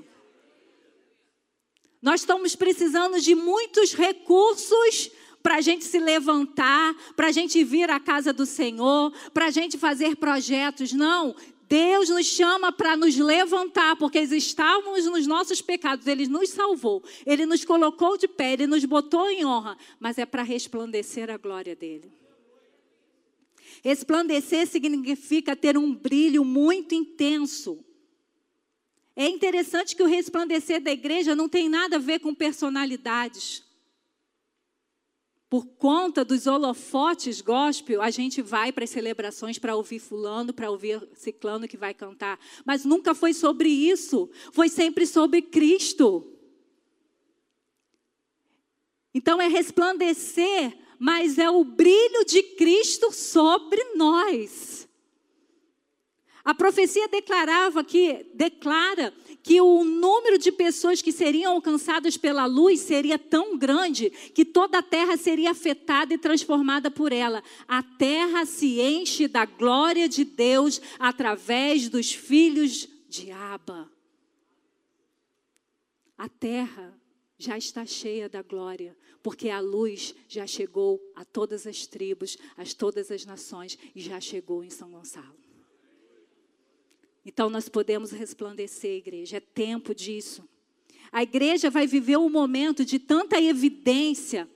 Nós 2.00 2.20
estamos 2.20 2.54
precisando 2.54 3.20
de 3.20 3.34
muitos 3.34 3.92
recursos 3.92 5.10
para 5.42 5.56
a 5.56 5.60
gente 5.60 5.84
se 5.84 5.98
levantar, 5.98 6.94
para 7.14 7.28
a 7.28 7.32
gente 7.32 7.62
vir 7.62 7.88
à 7.90 8.00
casa 8.00 8.32
do 8.32 8.44
Senhor, 8.44 9.12
para 9.32 9.46
a 9.46 9.50
gente 9.50 9.78
fazer 9.78 10.16
projetos. 10.16 10.92
Não, 10.92 11.36
Deus 11.68 12.08
nos 12.08 12.26
chama 12.26 12.72
para 12.72 12.96
nos 12.96 13.16
levantar, 13.16 13.96
porque 13.96 14.20
estávamos 14.20 15.04
nos 15.06 15.26
nossos 15.26 15.60
pecados, 15.60 16.06
Ele 16.06 16.26
nos 16.26 16.50
salvou, 16.50 17.02
Ele 17.24 17.44
nos 17.46 17.64
colocou 17.64 18.16
de 18.16 18.28
pé, 18.28 18.52
Ele 18.52 18.66
nos 18.66 18.84
botou 18.84 19.28
em 19.30 19.44
honra, 19.44 19.76
mas 19.98 20.18
é 20.18 20.26
para 20.26 20.42
resplandecer 20.42 21.30
a 21.30 21.36
glória 21.36 21.74
dEle. 21.74 22.12
Resplandecer 23.82 24.66
significa 24.66 25.54
ter 25.54 25.76
um 25.76 25.94
brilho 25.94 26.44
muito 26.44 26.94
intenso. 26.94 27.78
É 29.16 29.26
interessante 29.26 29.96
que 29.96 30.02
o 30.02 30.06
resplandecer 30.06 30.78
da 30.82 30.92
igreja 30.92 31.34
não 31.34 31.48
tem 31.48 31.70
nada 31.70 31.96
a 31.96 31.98
ver 31.98 32.20
com 32.20 32.34
personalidades. 32.34 33.64
Por 35.48 35.64
conta 35.64 36.22
dos 36.22 36.46
holofotes 36.46 37.40
gospel, 37.40 38.02
a 38.02 38.10
gente 38.10 38.42
vai 38.42 38.70
para 38.72 38.84
as 38.84 38.90
celebrações 38.90 39.58
para 39.58 39.74
ouvir 39.74 40.00
fulano, 40.00 40.52
para 40.52 40.70
ouvir 40.70 41.08
ciclano 41.14 41.66
que 41.66 41.78
vai 41.78 41.94
cantar. 41.94 42.38
Mas 42.62 42.84
nunca 42.84 43.14
foi 43.14 43.32
sobre 43.32 43.70
isso. 43.70 44.28
Foi 44.52 44.68
sempre 44.68 45.06
sobre 45.06 45.40
Cristo. 45.40 46.36
Então 49.14 49.40
é 49.40 49.48
resplandecer, 49.48 50.76
mas 50.98 51.38
é 51.38 51.48
o 51.48 51.64
brilho 51.64 52.22
de 52.26 52.42
Cristo 52.42 53.10
sobre 53.10 53.82
nós. 53.94 54.85
A 56.46 56.54
profecia 56.54 57.08
declarava 57.08 57.82
que 57.82 58.24
declara 58.32 59.12
que 59.42 59.60
o 59.60 59.82
número 59.82 60.38
de 60.38 60.52
pessoas 60.52 61.02
que 61.02 61.10
seriam 61.10 61.54
alcançadas 61.54 62.16
pela 62.16 62.46
luz 62.46 62.78
seria 62.78 63.18
tão 63.18 63.58
grande 63.58 64.10
que 64.10 64.44
toda 64.44 64.78
a 64.78 64.82
terra 64.82 65.16
seria 65.16 65.50
afetada 65.50 66.14
e 66.14 66.18
transformada 66.18 66.88
por 66.88 67.10
ela. 67.12 67.42
A 67.66 67.82
terra 67.82 68.46
se 68.46 68.80
enche 68.80 69.26
da 69.26 69.44
glória 69.44 70.08
de 70.08 70.24
Deus 70.24 70.80
através 71.00 71.88
dos 71.88 72.12
filhos 72.12 72.88
de 73.08 73.32
Aba. 73.32 73.90
A 76.16 76.28
terra 76.28 76.96
já 77.36 77.58
está 77.58 77.84
cheia 77.84 78.28
da 78.28 78.42
glória, 78.42 78.96
porque 79.20 79.50
a 79.50 79.58
luz 79.58 80.14
já 80.28 80.46
chegou 80.46 81.00
a 81.16 81.24
todas 81.24 81.66
as 81.66 81.88
tribos, 81.88 82.38
a 82.56 82.64
todas 82.64 83.10
as 83.10 83.24
nações 83.24 83.76
e 83.96 84.00
já 84.00 84.20
chegou 84.20 84.62
em 84.62 84.70
São 84.70 84.92
Gonçalo. 84.92 85.45
Então 87.26 87.50
nós 87.50 87.68
podemos 87.68 88.12
resplandecer, 88.12 88.98
igreja, 88.98 89.38
é 89.38 89.40
tempo 89.40 89.92
disso. 89.92 90.48
A 91.10 91.24
igreja 91.24 91.68
vai 91.68 91.84
viver 91.84 92.16
um 92.16 92.30
momento 92.30 92.84
de 92.84 93.00
tanta 93.00 93.42
evidência 93.42 94.48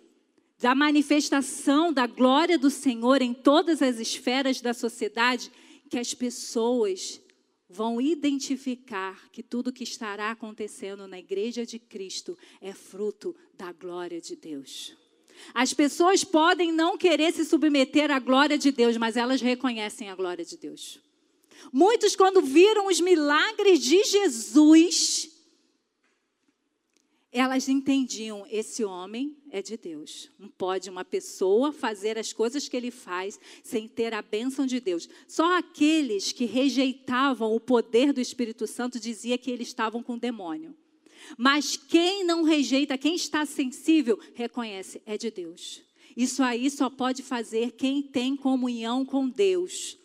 da 0.56 0.72
manifestação 0.72 1.92
da 1.92 2.06
glória 2.06 2.56
do 2.56 2.70
Senhor 2.70 3.22
em 3.22 3.34
todas 3.34 3.82
as 3.82 3.98
esferas 3.98 4.60
da 4.60 4.72
sociedade 4.72 5.50
que 5.88 5.98
as 5.98 6.14
pessoas 6.14 7.20
vão 7.68 8.00
identificar 8.00 9.28
que 9.32 9.42
tudo 9.42 9.72
que 9.72 9.82
estará 9.82 10.30
acontecendo 10.30 11.08
na 11.08 11.18
igreja 11.18 11.66
de 11.66 11.78
Cristo 11.78 12.38
é 12.60 12.72
fruto 12.72 13.34
da 13.58 13.72
glória 13.72 14.20
de 14.20 14.36
Deus. 14.36 14.96
As 15.52 15.74
pessoas 15.74 16.22
podem 16.22 16.70
não 16.70 16.96
querer 16.96 17.32
se 17.32 17.44
submeter 17.44 18.12
à 18.12 18.20
glória 18.20 18.56
de 18.56 18.70
Deus, 18.70 18.96
mas 18.96 19.16
elas 19.16 19.40
reconhecem 19.40 20.08
a 20.08 20.14
glória 20.14 20.44
de 20.44 20.56
Deus. 20.56 21.00
Muitos, 21.72 22.16
quando 22.16 22.40
viram 22.40 22.86
os 22.86 23.00
milagres 23.00 23.80
de 23.80 24.02
Jesus, 24.04 25.30
elas 27.32 27.68
entendiam: 27.68 28.44
esse 28.50 28.84
homem 28.84 29.36
é 29.50 29.62
de 29.62 29.76
Deus. 29.76 30.30
Não 30.38 30.48
pode 30.48 30.90
uma 30.90 31.04
pessoa 31.04 31.72
fazer 31.72 32.18
as 32.18 32.32
coisas 32.32 32.68
que 32.68 32.76
ele 32.76 32.90
faz 32.90 33.38
sem 33.62 33.86
ter 33.86 34.12
a 34.12 34.22
bênção 34.22 34.66
de 34.66 34.80
Deus. 34.80 35.08
Só 35.28 35.56
aqueles 35.56 36.32
que 36.32 36.44
rejeitavam 36.44 37.54
o 37.54 37.60
poder 37.60 38.12
do 38.12 38.20
Espírito 38.20 38.66
Santo 38.66 38.98
dizia 38.98 39.38
que 39.38 39.50
eles 39.50 39.68
estavam 39.68 40.02
com 40.02 40.18
demônio. 40.18 40.74
Mas 41.36 41.76
quem 41.76 42.24
não 42.24 42.42
rejeita, 42.42 42.98
quem 42.98 43.14
está 43.14 43.46
sensível, 43.46 44.18
reconhece: 44.34 45.00
é 45.06 45.16
de 45.16 45.30
Deus. 45.30 45.82
Isso 46.16 46.42
aí 46.42 46.68
só 46.68 46.90
pode 46.90 47.22
fazer 47.22 47.72
quem 47.72 48.02
tem 48.02 48.34
comunhão 48.34 49.04
com 49.04 49.28
Deus 49.28 49.99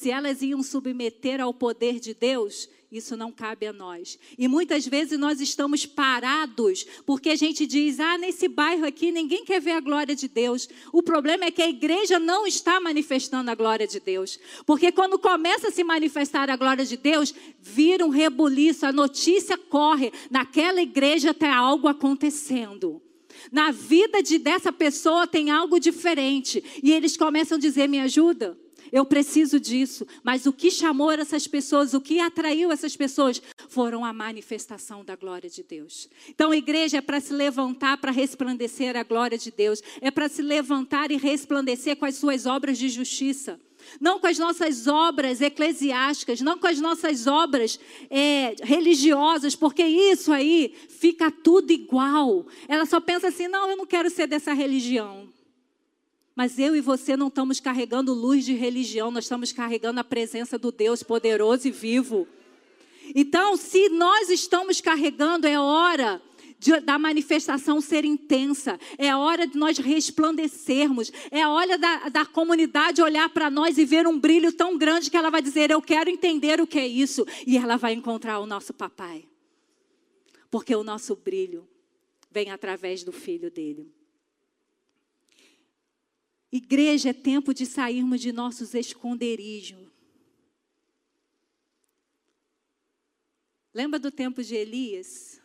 se 0.00 0.10
elas 0.10 0.40
iam 0.40 0.62
submeter 0.62 1.42
ao 1.42 1.52
poder 1.52 2.00
de 2.00 2.14
Deus, 2.14 2.70
isso 2.90 3.16
não 3.18 3.30
cabe 3.30 3.66
a 3.66 3.72
nós. 3.72 4.18
E 4.38 4.48
muitas 4.48 4.86
vezes 4.86 5.18
nós 5.18 5.42
estamos 5.42 5.84
parados 5.84 6.86
porque 7.04 7.28
a 7.28 7.36
gente 7.36 7.66
diz: 7.66 8.00
ah, 8.00 8.16
nesse 8.16 8.48
bairro 8.48 8.86
aqui 8.86 9.12
ninguém 9.12 9.44
quer 9.44 9.60
ver 9.60 9.72
a 9.72 9.80
glória 9.80 10.16
de 10.16 10.26
Deus. 10.26 10.68
O 10.90 11.02
problema 11.02 11.44
é 11.44 11.50
que 11.50 11.60
a 11.60 11.68
igreja 11.68 12.18
não 12.18 12.46
está 12.46 12.80
manifestando 12.80 13.50
a 13.50 13.54
glória 13.54 13.86
de 13.86 14.00
Deus. 14.00 14.40
Porque 14.64 14.90
quando 14.90 15.18
começa 15.18 15.68
a 15.68 15.70
se 15.70 15.84
manifestar 15.84 16.48
a 16.48 16.56
glória 16.56 16.84
de 16.84 16.96
Deus, 16.96 17.34
vira 17.60 18.04
um 18.04 18.08
rebuliço, 18.08 18.86
a 18.86 18.92
notícia 18.92 19.58
corre. 19.58 20.10
Naquela 20.30 20.80
igreja 20.80 21.34
tem 21.34 21.50
algo 21.50 21.88
acontecendo. 21.88 23.02
Na 23.52 23.70
vida 23.70 24.22
de 24.22 24.38
dessa 24.38 24.72
pessoa 24.72 25.26
tem 25.26 25.50
algo 25.50 25.78
diferente. 25.78 26.64
E 26.82 26.90
eles 26.90 27.18
começam 27.18 27.58
a 27.58 27.60
dizer: 27.60 27.86
me 27.86 28.00
ajuda. 28.00 28.58
Eu 28.92 29.04
preciso 29.04 29.60
disso. 29.60 30.06
Mas 30.22 30.46
o 30.46 30.52
que 30.52 30.70
chamou 30.70 31.10
essas 31.10 31.46
pessoas, 31.46 31.94
o 31.94 32.00
que 32.00 32.20
atraiu 32.20 32.72
essas 32.72 32.96
pessoas, 32.96 33.42
foram 33.68 34.04
a 34.04 34.12
manifestação 34.12 35.04
da 35.04 35.16
glória 35.16 35.48
de 35.48 35.62
Deus. 35.62 36.08
Então, 36.28 36.50
a 36.50 36.56
igreja 36.56 36.98
é 36.98 37.00
para 37.00 37.20
se 37.20 37.32
levantar 37.32 37.98
para 37.98 38.10
resplandecer 38.10 38.96
a 38.96 39.02
glória 39.02 39.38
de 39.38 39.50
Deus, 39.50 39.82
é 40.00 40.10
para 40.10 40.28
se 40.28 40.42
levantar 40.42 41.10
e 41.10 41.16
resplandecer 41.16 41.96
com 41.96 42.04
as 42.04 42.16
suas 42.16 42.46
obras 42.46 42.78
de 42.78 42.88
justiça. 42.88 43.58
Não 44.00 44.20
com 44.20 44.26
as 44.26 44.38
nossas 44.38 44.86
obras 44.86 45.40
eclesiásticas, 45.40 46.40
não 46.40 46.58
com 46.58 46.66
as 46.66 46.78
nossas 46.80 47.26
obras 47.26 47.80
é, 48.10 48.54
religiosas, 48.62 49.56
porque 49.56 49.82
isso 49.82 50.32
aí 50.32 50.74
fica 50.88 51.30
tudo 51.30 51.70
igual. 51.72 52.46
Ela 52.68 52.86
só 52.86 53.00
pensa 53.00 53.28
assim: 53.28 53.48
não, 53.48 53.70
eu 53.70 53.76
não 53.76 53.86
quero 53.86 54.10
ser 54.10 54.26
dessa 54.26 54.52
religião. 54.52 55.28
Mas 56.40 56.58
eu 56.58 56.74
e 56.74 56.80
você 56.80 57.18
não 57.18 57.28
estamos 57.28 57.60
carregando 57.60 58.14
luz 58.14 58.46
de 58.46 58.54
religião, 58.54 59.10
nós 59.10 59.24
estamos 59.24 59.52
carregando 59.52 60.00
a 60.00 60.04
presença 60.04 60.58
do 60.58 60.72
Deus 60.72 61.02
poderoso 61.02 61.68
e 61.68 61.70
vivo. 61.70 62.26
Então, 63.14 63.58
se 63.58 63.90
nós 63.90 64.30
estamos 64.30 64.80
carregando, 64.80 65.46
é 65.46 65.60
hora 65.60 66.18
de, 66.58 66.80
da 66.80 66.98
manifestação 66.98 67.78
ser 67.78 68.06
intensa, 68.06 68.80
é 68.96 69.14
hora 69.14 69.46
de 69.46 69.58
nós 69.58 69.76
resplandecermos, 69.76 71.12
é 71.30 71.46
hora 71.46 71.76
da, 71.76 72.08
da 72.08 72.24
comunidade 72.24 73.02
olhar 73.02 73.28
para 73.28 73.50
nós 73.50 73.76
e 73.76 73.84
ver 73.84 74.06
um 74.06 74.18
brilho 74.18 74.50
tão 74.50 74.78
grande 74.78 75.10
que 75.10 75.18
ela 75.18 75.28
vai 75.28 75.42
dizer: 75.42 75.70
Eu 75.70 75.82
quero 75.82 76.08
entender 76.08 76.58
o 76.58 76.66
que 76.66 76.78
é 76.78 76.88
isso, 76.88 77.26
e 77.46 77.58
ela 77.58 77.76
vai 77.76 77.92
encontrar 77.92 78.38
o 78.38 78.46
nosso 78.46 78.72
papai, 78.72 79.28
porque 80.50 80.74
o 80.74 80.82
nosso 80.82 81.14
brilho 81.16 81.68
vem 82.30 82.50
através 82.50 83.04
do 83.04 83.12
filho 83.12 83.50
dele. 83.50 83.99
Igreja 86.52 87.10
é 87.10 87.12
tempo 87.12 87.54
de 87.54 87.64
sairmos 87.64 88.20
de 88.20 88.32
nossos 88.32 88.74
esconderijos. 88.74 89.88
Lembra 93.72 94.00
do 94.00 94.10
tempo 94.10 94.42
de 94.42 94.56
Elias? 94.56 95.40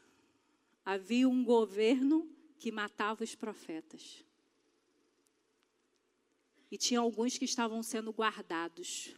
Havia 0.83 1.29
um 1.29 1.43
governo 1.43 2.27
que 2.57 2.71
matava 2.71 3.23
os 3.23 3.35
profetas. 3.35 4.25
E 6.71 6.77
tinha 6.77 6.99
alguns 6.99 7.37
que 7.37 7.45
estavam 7.45 7.83
sendo 7.83 8.11
guardados, 8.11 9.15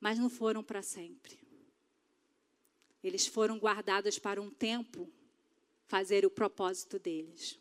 mas 0.00 0.18
não 0.18 0.30
foram 0.30 0.64
para 0.64 0.80
sempre. 0.80 1.38
Eles 3.02 3.26
foram 3.26 3.58
guardados 3.58 4.18
para 4.18 4.40
um 4.40 4.50
tempo 4.50 5.12
fazer 5.86 6.24
o 6.24 6.30
propósito 6.30 6.98
deles. 6.98 7.58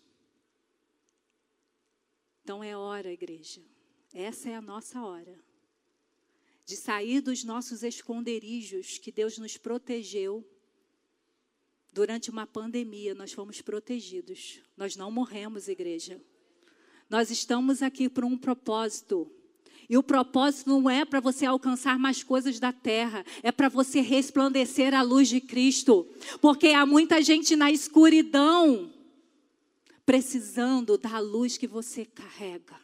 Então 2.45 2.63
é 2.63 2.77
hora, 2.77 3.11
igreja. 3.11 3.59
Essa 4.13 4.51
é 4.51 4.55
a 4.55 4.61
nossa 4.61 5.01
hora. 5.01 5.35
De 6.63 6.75
sair 6.75 7.19
dos 7.19 7.43
nossos 7.43 7.81
esconderijos 7.81 8.99
que 8.99 9.11
Deus 9.11 9.39
nos 9.39 9.57
protegeu. 9.57 10.47
Durante 11.91 12.29
uma 12.29 12.45
pandemia, 12.45 13.15
nós 13.15 13.33
fomos 13.33 13.63
protegidos. 13.63 14.59
Nós 14.77 14.95
não 14.95 15.09
morremos, 15.09 15.67
igreja. 15.67 16.21
Nós 17.09 17.31
estamos 17.31 17.81
aqui 17.81 18.07
por 18.07 18.23
um 18.23 18.37
propósito. 18.37 19.27
E 19.89 19.97
o 19.97 20.03
propósito 20.03 20.69
não 20.69 20.87
é 20.87 21.03
para 21.03 21.19
você 21.19 21.47
alcançar 21.47 21.97
mais 21.97 22.21
coisas 22.21 22.59
da 22.59 22.71
terra, 22.71 23.25
é 23.41 23.51
para 23.51 23.69
você 23.69 24.01
resplandecer 24.01 24.93
a 24.93 25.01
luz 25.01 25.29
de 25.29 25.41
Cristo. 25.41 26.07
Porque 26.39 26.67
há 26.67 26.85
muita 26.85 27.23
gente 27.23 27.55
na 27.55 27.71
escuridão 27.71 28.93
precisando 30.05 30.97
da 30.97 31.19
luz 31.19 31.57
que 31.57 31.67
você 31.67 32.05
carrega. 32.05 32.79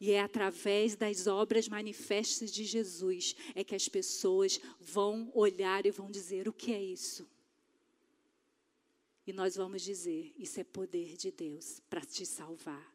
E 0.00 0.10
é 0.10 0.20
através 0.20 0.96
das 0.96 1.28
obras 1.28 1.68
manifestas 1.68 2.50
de 2.50 2.64
Jesus 2.64 3.36
é 3.54 3.62
que 3.62 3.74
as 3.74 3.88
pessoas 3.88 4.60
vão 4.80 5.30
olhar 5.32 5.86
e 5.86 5.92
vão 5.92 6.10
dizer: 6.10 6.48
o 6.48 6.52
que 6.52 6.72
é 6.72 6.82
isso? 6.82 7.28
E 9.24 9.32
nós 9.32 9.54
vamos 9.54 9.82
dizer: 9.82 10.34
isso 10.36 10.58
é 10.58 10.64
poder 10.64 11.16
de 11.16 11.30
Deus 11.30 11.80
para 11.88 12.00
te 12.00 12.26
salvar, 12.26 12.92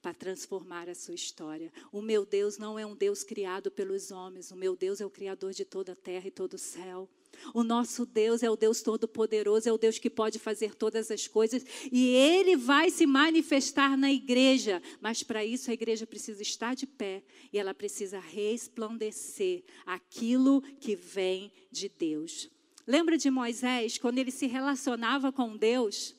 para 0.00 0.14
transformar 0.14 0.88
a 0.88 0.94
sua 0.94 1.14
história. 1.14 1.70
O 1.92 2.00
meu 2.00 2.24
Deus 2.24 2.56
não 2.56 2.78
é 2.78 2.86
um 2.86 2.96
Deus 2.96 3.22
criado 3.22 3.70
pelos 3.70 4.10
homens, 4.10 4.50
o 4.50 4.56
meu 4.56 4.74
Deus 4.74 4.98
é 4.98 5.04
o 5.04 5.10
Criador 5.10 5.52
de 5.52 5.64
toda 5.66 5.92
a 5.92 5.96
terra 5.96 6.28
e 6.28 6.30
todo 6.30 6.54
o 6.54 6.58
céu. 6.58 7.06
O 7.54 7.62
nosso 7.62 8.06
Deus 8.06 8.42
é 8.42 8.50
o 8.50 8.56
Deus 8.56 8.82
Todo-Poderoso, 8.82 9.68
é 9.68 9.72
o 9.72 9.78
Deus 9.78 9.98
que 9.98 10.10
pode 10.10 10.38
fazer 10.38 10.74
todas 10.74 11.10
as 11.10 11.26
coisas 11.26 11.64
e 11.90 12.08
Ele 12.08 12.56
vai 12.56 12.90
se 12.90 13.06
manifestar 13.06 13.96
na 13.96 14.12
igreja. 14.12 14.82
Mas 15.00 15.22
para 15.22 15.44
isso 15.44 15.70
a 15.70 15.74
igreja 15.74 16.06
precisa 16.06 16.42
estar 16.42 16.74
de 16.74 16.86
pé 16.86 17.22
e 17.52 17.58
ela 17.58 17.74
precisa 17.74 18.18
resplandecer 18.18 19.62
aquilo 19.84 20.62
que 20.80 20.96
vem 20.96 21.52
de 21.70 21.88
Deus. 21.88 22.50
Lembra 22.86 23.18
de 23.18 23.30
Moisés, 23.30 23.98
quando 23.98 24.18
ele 24.18 24.30
se 24.30 24.46
relacionava 24.46 25.32
com 25.32 25.56
Deus, 25.56 26.14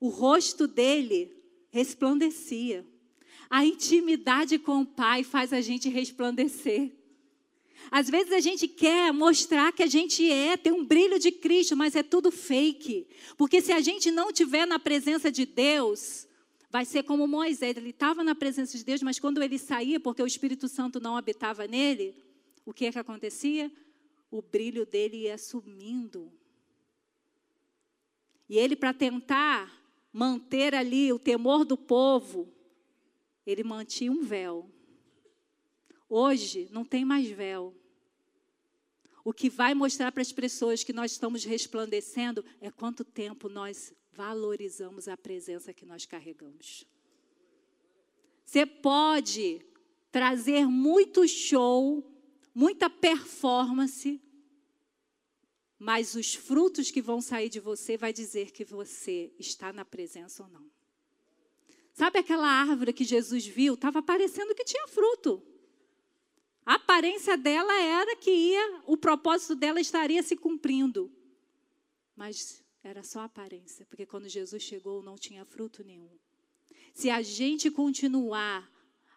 o 0.00 0.08
rosto 0.08 0.66
dele 0.66 1.32
resplandecia. 1.70 2.84
A 3.48 3.64
intimidade 3.64 4.58
com 4.58 4.80
o 4.80 4.86
Pai 4.86 5.22
faz 5.22 5.52
a 5.52 5.60
gente 5.60 5.88
resplandecer. 5.88 6.90
Às 7.90 8.08
vezes 8.08 8.32
a 8.32 8.40
gente 8.40 8.66
quer 8.66 9.12
mostrar 9.12 9.72
que 9.72 9.82
a 9.82 9.86
gente 9.86 10.30
é, 10.30 10.56
tem 10.56 10.72
um 10.72 10.84
brilho 10.84 11.18
de 11.18 11.30
Cristo, 11.30 11.76
mas 11.76 11.94
é 11.94 12.02
tudo 12.02 12.30
fake. 12.30 13.06
Porque 13.36 13.60
se 13.60 13.72
a 13.72 13.80
gente 13.80 14.10
não 14.10 14.32
tiver 14.32 14.66
na 14.66 14.78
presença 14.78 15.30
de 15.30 15.44
Deus, 15.44 16.26
vai 16.70 16.84
ser 16.84 17.02
como 17.02 17.26
Moisés. 17.26 17.76
Ele 17.76 17.90
estava 17.90 18.24
na 18.24 18.34
presença 18.34 18.78
de 18.78 18.84
Deus, 18.84 19.02
mas 19.02 19.18
quando 19.18 19.42
ele 19.42 19.58
saía, 19.58 20.00
porque 20.00 20.22
o 20.22 20.26
Espírito 20.26 20.68
Santo 20.68 20.98
não 20.98 21.16
habitava 21.16 21.66
nele, 21.66 22.16
o 22.64 22.72
que 22.72 22.86
é 22.86 22.92
que 22.92 22.98
acontecia? 22.98 23.70
O 24.30 24.40
brilho 24.40 24.86
dele 24.86 25.24
ia 25.24 25.36
sumindo. 25.36 26.32
E 28.48 28.58
ele, 28.58 28.74
para 28.74 28.94
tentar 28.94 29.70
manter 30.12 30.74
ali 30.74 31.12
o 31.12 31.18
temor 31.18 31.64
do 31.64 31.76
povo, 31.76 32.52
ele 33.46 33.64
mantinha 33.64 34.12
um 34.12 34.22
véu. 34.22 34.68
Hoje 36.14 36.68
não 36.70 36.84
tem 36.84 37.06
mais 37.06 37.26
véu. 37.26 37.74
O 39.24 39.32
que 39.32 39.48
vai 39.48 39.72
mostrar 39.72 40.12
para 40.12 40.20
as 40.20 40.30
pessoas 40.30 40.84
que 40.84 40.92
nós 40.92 41.12
estamos 41.12 41.42
resplandecendo 41.42 42.44
é 42.60 42.70
quanto 42.70 43.02
tempo 43.02 43.48
nós 43.48 43.94
valorizamos 44.12 45.08
a 45.08 45.16
presença 45.16 45.72
que 45.72 45.86
nós 45.86 46.04
carregamos. 46.04 46.84
Você 48.44 48.66
pode 48.66 49.64
trazer 50.10 50.66
muito 50.66 51.26
show, 51.26 52.06
muita 52.54 52.90
performance, 52.90 54.20
mas 55.78 56.14
os 56.14 56.34
frutos 56.34 56.90
que 56.90 57.00
vão 57.00 57.22
sair 57.22 57.48
de 57.48 57.58
você 57.58 57.96
vai 57.96 58.12
dizer 58.12 58.50
que 58.50 58.66
você 58.66 59.32
está 59.38 59.72
na 59.72 59.82
presença 59.82 60.42
ou 60.42 60.50
não. 60.50 60.70
Sabe 61.94 62.18
aquela 62.18 62.46
árvore 62.46 62.92
que 62.92 63.02
Jesus 63.02 63.46
viu? 63.46 63.72
Estava 63.72 64.02
parecendo 64.02 64.54
que 64.54 64.62
tinha 64.62 64.86
fruto. 64.88 65.42
A 66.64 66.74
aparência 66.74 67.36
dela 67.36 67.72
era 67.80 68.16
que 68.16 68.30
ia, 68.30 68.82
o 68.86 68.96
propósito 68.96 69.54
dela 69.54 69.80
estaria 69.80 70.22
se 70.22 70.36
cumprindo. 70.36 71.10
Mas 72.14 72.62
era 72.82 73.02
só 73.02 73.20
aparência, 73.20 73.86
porque 73.86 74.06
quando 74.06 74.28
Jesus 74.28 74.62
chegou 74.62 75.02
não 75.02 75.16
tinha 75.16 75.44
fruto 75.44 75.82
nenhum. 75.82 76.10
Se 76.94 77.10
a 77.10 77.22
gente 77.22 77.70
continuar 77.70 78.70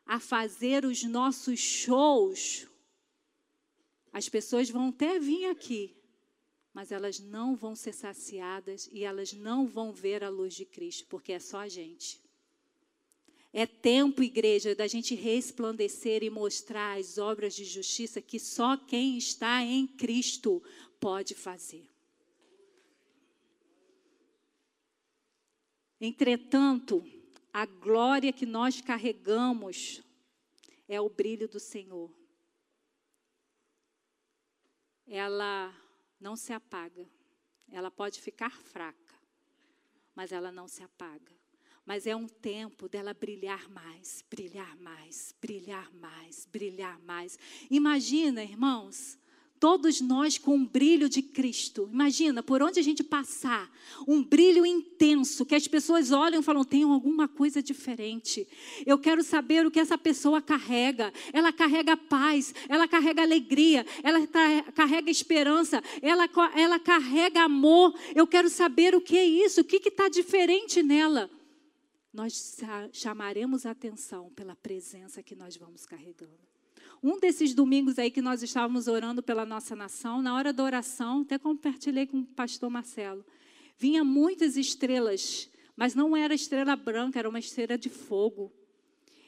a 0.05 0.19
fazer 0.19 0.85
os 0.85 1.03
nossos 1.03 1.59
shows, 1.59 2.67
as 4.13 4.29
pessoas 4.29 4.69
vão 4.69 4.89
até 4.89 5.19
vir 5.19 5.45
aqui, 5.45 5.95
mas 6.73 6.91
elas 6.91 7.19
não 7.19 7.55
vão 7.55 7.75
ser 7.75 7.93
saciadas 7.93 8.89
e 8.91 9.03
elas 9.03 9.33
não 9.33 9.67
vão 9.67 9.93
ver 9.93 10.23
a 10.23 10.29
luz 10.29 10.53
de 10.53 10.65
Cristo, 10.65 11.05
porque 11.07 11.33
é 11.33 11.39
só 11.39 11.59
a 11.59 11.67
gente. 11.67 12.21
É 13.57 13.65
tempo, 13.65 14.21
igreja, 14.21 14.75
da 14.75 14.85
gente 14.85 15.15
resplandecer 15.15 16.21
e 16.23 16.29
mostrar 16.29 16.99
as 16.99 17.17
obras 17.17 17.55
de 17.55 17.63
justiça 17.63 18.21
que 18.21 18.37
só 18.37 18.75
quem 18.75 19.17
está 19.17 19.63
em 19.63 19.87
Cristo 19.87 20.61
pode 20.99 21.33
fazer. 21.33 21.89
Entretanto, 26.01 27.01
a 27.53 27.65
glória 27.65 28.33
que 28.33 28.45
nós 28.45 28.81
carregamos 28.81 30.03
é 30.85 30.99
o 30.99 31.07
brilho 31.07 31.47
do 31.47 31.57
Senhor. 31.57 32.13
Ela 35.07 35.73
não 36.19 36.35
se 36.35 36.51
apaga. 36.51 37.09
Ela 37.71 37.89
pode 37.89 38.19
ficar 38.19 38.51
fraca, 38.51 39.15
mas 40.13 40.33
ela 40.33 40.51
não 40.51 40.67
se 40.67 40.83
apaga 40.83 41.44
mas 41.85 42.07
é 42.07 42.15
um 42.15 42.27
tempo 42.27 42.89
dela 42.89 43.13
brilhar 43.13 43.69
mais, 43.69 44.23
brilhar 44.29 44.75
mais, 44.77 45.35
brilhar 45.39 45.91
mais, 45.93 46.47
brilhar 46.51 46.99
mais. 47.01 47.37
Imagina, 47.69 48.43
irmãos, 48.43 49.19
todos 49.59 50.01
nós 50.01 50.37
com 50.37 50.55
um 50.55 50.65
brilho 50.65 51.07
de 51.07 51.21
Cristo. 51.21 51.87
Imagina, 51.91 52.41
por 52.41 52.63
onde 52.63 52.79
a 52.79 52.83
gente 52.83 53.03
passar, 53.03 53.71
um 54.07 54.23
brilho 54.23 54.65
intenso, 54.65 55.45
que 55.45 55.53
as 55.53 55.67
pessoas 55.67 56.11
olham 56.11 56.39
e 56.39 56.43
falam: 56.43 56.63
tem 56.63 56.83
alguma 56.83 57.27
coisa 57.27 57.61
diferente. 57.61 58.47
Eu 58.83 58.97
quero 58.97 59.23
saber 59.23 59.65
o 59.65 59.71
que 59.71 59.79
essa 59.79 59.97
pessoa 59.97 60.41
carrega. 60.41 61.13
Ela 61.31 61.53
carrega 61.53 61.95
paz, 61.95 62.53
ela 62.67 62.87
carrega 62.87 63.21
alegria, 63.21 63.85
ela 64.01 64.25
carrega 64.73 65.11
esperança, 65.11 65.83
ela, 66.01 66.27
ela 66.55 66.79
carrega 66.79 67.43
amor. 67.43 67.93
Eu 68.15 68.25
quero 68.25 68.49
saber 68.49 68.95
o 68.95 69.01
que 69.01 69.17
é 69.17 69.25
isso, 69.25 69.61
o 69.61 69.63
que 69.63 69.77
está 69.77 70.09
diferente 70.09 70.81
nela 70.81 71.29
nós 72.15 72.57
chamaremos 72.93 73.65
atenção 73.65 74.31
pela 74.31 74.55
presença 74.55 75.21
que 75.21 75.35
nós 75.35 75.57
vamos 75.57 75.85
carregando. 75.85 76.39
Um 77.03 77.19
desses 77.19 77.53
domingos 77.53 77.99
aí 77.99 78.09
que 78.09 78.21
nós 78.21 78.41
estávamos 78.41 78.87
orando 78.87 79.21
pela 79.21 79.45
nossa 79.45 79.75
nação, 79.75 80.21
na 80.21 80.33
hora 80.33 80.53
da 80.53 80.63
oração, 80.63 81.21
até 81.21 81.37
compartilhei 81.37 82.07
com 82.07 82.21
o 82.21 82.25
pastor 82.25 82.69
Marcelo, 82.69 83.23
vinha 83.77 84.03
muitas 84.03 84.55
estrelas, 84.55 85.49
mas 85.75 85.93
não 85.93 86.15
era 86.15 86.33
estrela 86.33 86.75
branca, 86.75 87.19
era 87.19 87.29
uma 87.29 87.37
estrela 87.37 87.77
de 87.77 87.89
fogo. 87.89 88.51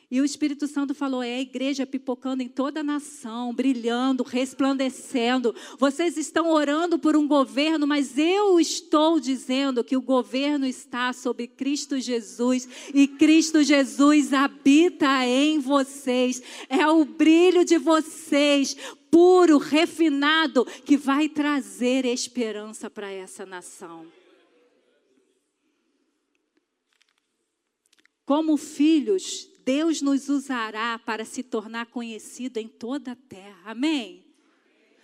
E 0.10 0.22
o 0.22 0.26
Espírito 0.26 0.68
Santo 0.68 0.96
falou: 0.96 1.22
é 1.22 1.36
a 1.36 1.42
igreja 1.42 1.86
pipocando 1.86 2.42
em 2.42 2.48
toda 2.48 2.80
a 2.80 2.84
nação, 2.84 3.54
brilhando, 3.54 4.24
resplandecendo. 4.24 5.54
Vocês 5.78 6.16
estão 6.16 6.50
orando 6.50 6.98
por 6.98 7.18
um 7.18 7.28
governo, 7.28 7.86
mas 7.86 8.18
eu 8.18 8.58
estou 8.58 9.20
dizendo 9.20 9.84
que 9.84 9.98
o 9.98 10.02
governo 10.02 10.66
está 10.66 11.12
sobre 11.12 11.46
Cristo 11.46 12.00
Jesus 12.00 12.70
e 12.94 13.06
Cristo 13.06 13.62
Jesus 13.62 14.32
habita 14.32 15.26
em 15.26 15.60
vocês. 15.60 16.42
É 16.70 16.88
o 16.88 17.04
brilho 17.04 17.66
de 17.66 17.78
vocês, 17.78 18.78
puro, 19.12 19.58
refinado, 19.58 20.64
que 20.86 20.96
vai 20.96 21.28
trazer 21.28 22.06
esperança 22.06 22.90
para 22.90 23.12
essa 23.12 23.46
nação. 23.46 24.08
Como 28.26 28.56
filhos, 28.56 29.50
Deus 29.68 30.02
nos 30.02 30.30
usará 30.30 30.98
para 30.98 31.26
se 31.26 31.44
tornar 31.44 31.88
conhecido 31.88 32.56
em 32.56 32.70
toda 32.70 33.12
a 33.12 33.16
terra. 33.18 33.64
Amém? 33.66 34.24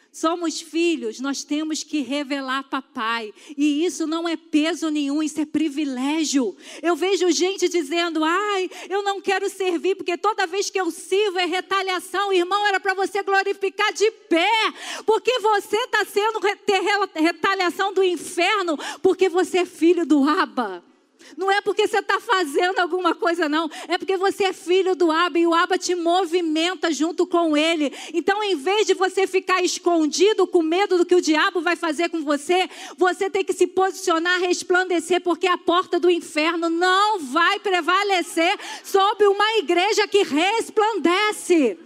Somos 0.09 0.61
filhos, 0.61 1.19
nós 1.19 1.43
temos 1.43 1.83
que 1.83 1.99
revelar 1.99 2.69
papai. 2.69 3.33
E 3.57 3.83
isso 3.83 4.07
não 4.07 4.29
é 4.29 4.37
peso 4.37 4.89
nenhum, 4.89 5.21
isso 5.21 5.41
é 5.41 5.45
privilégio. 5.45 6.55
Eu 6.81 6.95
vejo 6.95 7.29
gente 7.29 7.67
dizendo: 7.67 8.23
ai, 8.23 8.71
eu 8.89 9.03
não 9.03 9.19
quero 9.19 9.49
servir, 9.49 9.95
porque 9.95 10.15
toda 10.15 10.47
vez 10.47 10.69
que 10.69 10.79
eu 10.79 10.89
sirvo 10.91 11.39
é 11.39 11.45
retaliação. 11.45 12.31
Irmão, 12.31 12.65
era 12.65 12.79
para 12.79 12.93
você 12.93 13.21
glorificar 13.21 13.91
de 13.91 14.09
pé, 14.29 14.73
porque 15.05 15.39
você 15.39 15.75
está 15.75 16.05
sendo 16.05 16.39
ter 16.65 16.81
retaliação 17.15 17.93
do 17.93 18.01
inferno, 18.01 18.79
porque 19.01 19.27
você 19.27 19.57
é 19.57 19.65
filho 19.65 20.05
do 20.05 20.23
Abba. 20.23 20.92
Não 21.37 21.51
é 21.51 21.61
porque 21.61 21.87
você 21.87 21.99
está 21.99 22.19
fazendo 22.19 22.79
alguma 22.79 23.15
coisa, 23.15 23.49
não. 23.49 23.69
É 23.87 23.97
porque 23.97 24.17
você 24.17 24.45
é 24.45 24.53
filho 24.53 24.95
do 24.95 25.11
Abba 25.11 25.39
e 25.39 25.47
o 25.47 25.53
Abba 25.53 25.77
te 25.77 25.95
movimenta 25.95 26.91
junto 26.91 27.25
com 27.25 27.55
ele. 27.55 27.91
Então, 28.13 28.43
em 28.43 28.55
vez 28.55 28.87
de 28.87 28.93
você 28.93 29.25
ficar 29.27 29.63
escondido 29.63 30.45
com 30.47 30.61
medo 30.61 30.97
do 30.97 31.05
que 31.05 31.15
o 31.15 31.21
diabo 31.21 31.61
vai 31.61 31.75
fazer 31.75 32.09
com 32.09 32.23
você, 32.23 32.69
você 32.97 33.29
tem 33.29 33.43
que 33.43 33.53
se 33.53 33.67
posicionar, 33.67 34.39
resplandecer, 34.39 35.21
porque 35.21 35.47
a 35.47 35.57
porta 35.57 35.99
do 35.99 36.09
inferno 36.09 36.69
não 36.69 37.19
vai 37.19 37.59
prevalecer 37.59 38.57
sobre 38.83 39.27
uma 39.27 39.57
igreja 39.57 40.07
que 40.07 40.23
resplandece. 40.23 41.77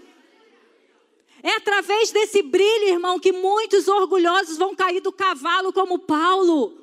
É 1.43 1.52
através 1.52 2.12
desse 2.12 2.41
brilho, 2.41 2.89
irmão, 2.89 3.19
que 3.19 3.32
muitos 3.32 3.88
orgulhosos 3.88 4.58
vão 4.58 4.76
cair 4.76 5.02
do 5.02 5.12
cavalo, 5.12 5.71
como 5.71 6.00
Paulo. 6.00 6.73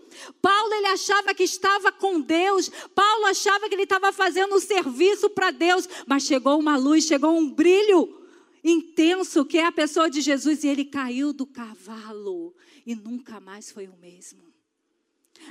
Paulo 0.40 0.74
ele 0.74 0.86
achava 0.88 1.34
que 1.34 1.42
estava 1.42 1.92
com 1.92 2.20
Deus, 2.20 2.70
Paulo 2.94 3.26
achava 3.26 3.68
que 3.68 3.74
ele 3.74 3.82
estava 3.82 4.12
fazendo 4.12 4.54
um 4.54 4.60
serviço 4.60 5.30
para 5.30 5.50
Deus, 5.50 5.88
mas 6.06 6.24
chegou 6.24 6.58
uma 6.58 6.76
luz, 6.76 7.04
chegou 7.04 7.36
um 7.36 7.50
brilho 7.50 8.22
intenso 8.62 9.44
que 9.44 9.58
é 9.58 9.66
a 9.66 9.72
pessoa 9.72 10.08
de 10.08 10.20
Jesus 10.20 10.64
e 10.64 10.68
ele 10.68 10.84
caiu 10.84 11.32
do 11.32 11.46
cavalo. 11.46 12.54
E 12.86 12.94
nunca 12.94 13.38
mais 13.40 13.70
foi 13.70 13.86
o 13.86 13.96
mesmo. 13.96 14.42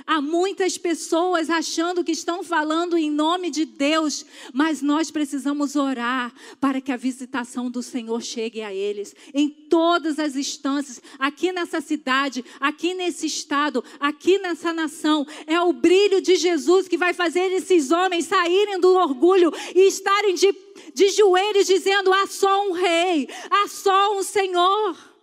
Há 0.06 0.20
muitas 0.20 0.76
pessoas 0.76 1.48
achando 1.48 2.04
que 2.04 2.12
estão 2.12 2.44
falando 2.44 2.96
em 2.96 3.10
nome 3.10 3.48
de 3.48 3.64
Deus, 3.64 4.26
mas 4.52 4.82
nós 4.82 5.10
precisamos 5.10 5.76
orar 5.76 6.32
para 6.60 6.80
que 6.80 6.92
a 6.92 6.96
visitação 6.96 7.70
do 7.70 7.82
Senhor 7.82 8.22
chegue 8.22 8.60
a 8.60 8.74
eles 8.74 9.14
em 9.32 9.48
todas 9.48 10.18
as 10.18 10.36
instâncias, 10.36 11.00
aqui 11.18 11.52
nessa 11.52 11.80
cidade, 11.80 12.44
aqui 12.60 12.92
nesse 12.92 13.26
estado, 13.26 13.82
aqui 13.98 14.38
nessa 14.38 14.74
nação. 14.74 15.26
É 15.46 15.58
o 15.60 15.72
brilho 15.72 16.20
de 16.20 16.36
Jesus 16.36 16.86
que 16.86 16.98
vai 16.98 17.14
fazer 17.14 17.50
esses 17.52 17.90
homens 17.90 18.26
saírem 18.26 18.78
do 18.78 18.94
orgulho 18.94 19.50
e 19.74 19.88
estarem 19.88 20.34
de, 20.34 20.54
de 20.92 21.08
joelhos 21.10 21.66
dizendo: 21.66 22.12
há 22.12 22.26
só 22.26 22.68
um 22.68 22.72
rei, 22.72 23.26
há 23.50 23.68
só 23.68 24.18
um 24.18 24.22
Senhor. 24.22 25.14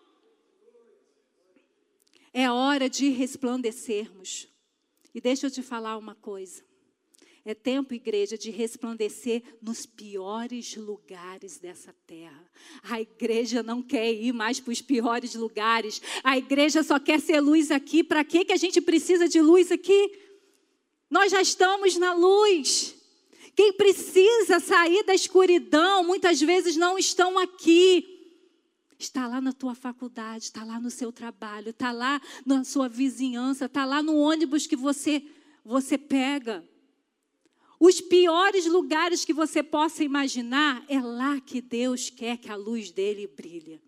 É 2.33 2.49
hora 2.49 2.89
de 2.89 3.09
resplandecermos. 3.09 4.50
E 5.13 5.21
deixa 5.21 5.47
eu 5.47 5.51
te 5.51 5.61
falar 5.61 5.97
uma 5.97 6.15
coisa. 6.15 6.63
É 7.43 7.55
tempo, 7.55 7.93
igreja, 7.93 8.37
de 8.37 8.51
resplandecer 8.51 9.41
nos 9.61 9.85
piores 9.85 10.75
lugares 10.75 11.57
dessa 11.57 11.91
terra. 12.05 12.45
A 12.83 13.01
igreja 13.01 13.63
não 13.63 13.81
quer 13.81 14.13
ir 14.13 14.31
mais 14.31 14.59
para 14.59 14.71
os 14.71 14.81
piores 14.81 15.33
lugares. 15.33 16.01
A 16.23 16.37
igreja 16.37 16.83
só 16.83 16.99
quer 16.99 17.19
ser 17.19 17.39
luz 17.39 17.71
aqui. 17.71 18.03
Para 18.03 18.23
que 18.23 18.45
a 18.51 18.55
gente 18.55 18.79
precisa 18.79 19.27
de 19.27 19.41
luz 19.41 19.71
aqui? 19.71 20.11
Nós 21.09 21.31
já 21.31 21.41
estamos 21.41 21.97
na 21.97 22.13
luz. 22.13 22.95
Quem 23.55 23.73
precisa 23.73 24.59
sair 24.59 25.03
da 25.03 25.15
escuridão, 25.15 26.03
muitas 26.03 26.39
vezes 26.39 26.75
não 26.77 26.97
estão 26.97 27.39
aqui. 27.39 28.10
Está 29.01 29.27
lá 29.27 29.41
na 29.41 29.51
tua 29.51 29.73
faculdade, 29.73 30.43
está 30.43 30.63
lá 30.63 30.79
no 30.79 30.91
seu 30.91 31.11
trabalho, 31.11 31.71
está 31.71 31.91
lá 31.91 32.21
na 32.45 32.63
sua 32.63 32.87
vizinhança, 32.87 33.65
está 33.65 33.83
lá 33.83 34.03
no 34.03 34.15
ônibus 34.15 34.67
que 34.67 34.75
você 34.75 35.23
você 35.63 35.97
pega. 35.97 36.63
Os 37.79 37.99
piores 37.99 38.67
lugares 38.67 39.25
que 39.25 39.33
você 39.33 39.63
possa 39.63 40.03
imaginar, 40.03 40.85
é 40.87 41.01
lá 41.01 41.39
que 41.41 41.61
Deus 41.61 42.11
quer 42.11 42.37
que 42.37 42.49
a 42.49 42.55
luz 42.55 42.91
dele 42.91 43.25
brilhe. 43.25 43.81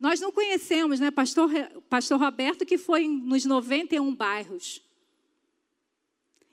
Nós 0.00 0.18
não 0.18 0.32
conhecemos, 0.32 0.98
né, 0.98 1.10
pastor, 1.10 1.50
pastor 1.90 2.18
Roberto, 2.18 2.64
que 2.64 2.78
foi 2.78 3.06
nos 3.06 3.44
91 3.44 4.14
bairros. 4.14 4.82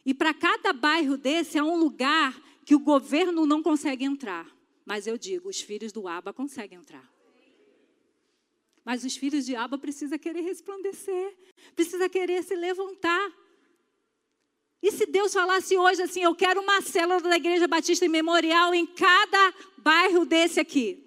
E 0.05 0.13
para 0.13 0.33
cada 0.33 0.73
bairro 0.73 1.15
desse 1.15 1.57
há 1.57 1.63
um 1.63 1.77
lugar 1.77 2.37
que 2.65 2.75
o 2.75 2.79
governo 2.79 3.45
não 3.45 3.63
consegue 3.63 4.03
entrar. 4.03 4.52
Mas 4.85 5.07
eu 5.07 5.17
digo, 5.17 5.49
os 5.49 5.61
filhos 5.61 5.91
do 5.91 6.07
Aba 6.07 6.33
conseguem 6.33 6.77
entrar. 6.77 7.11
Mas 8.83 9.03
os 9.03 9.15
filhos 9.15 9.45
de 9.45 9.55
Aba 9.55 9.77
precisam 9.77 10.17
querer 10.17 10.41
resplandecer, 10.41 11.37
precisa 11.75 12.09
querer 12.09 12.43
se 12.43 12.55
levantar. 12.55 13.31
E 14.81 14.91
se 14.91 15.05
Deus 15.05 15.31
falasse 15.31 15.77
hoje 15.77 16.01
assim, 16.01 16.21
eu 16.23 16.35
quero 16.35 16.61
uma 16.61 16.81
célula 16.81 17.21
da 17.21 17.37
Igreja 17.37 17.67
Batista 17.67 18.07
Memorial 18.09 18.73
em 18.73 18.85
cada 18.85 19.53
bairro 19.77 20.25
desse 20.25 20.59
aqui. 20.59 21.01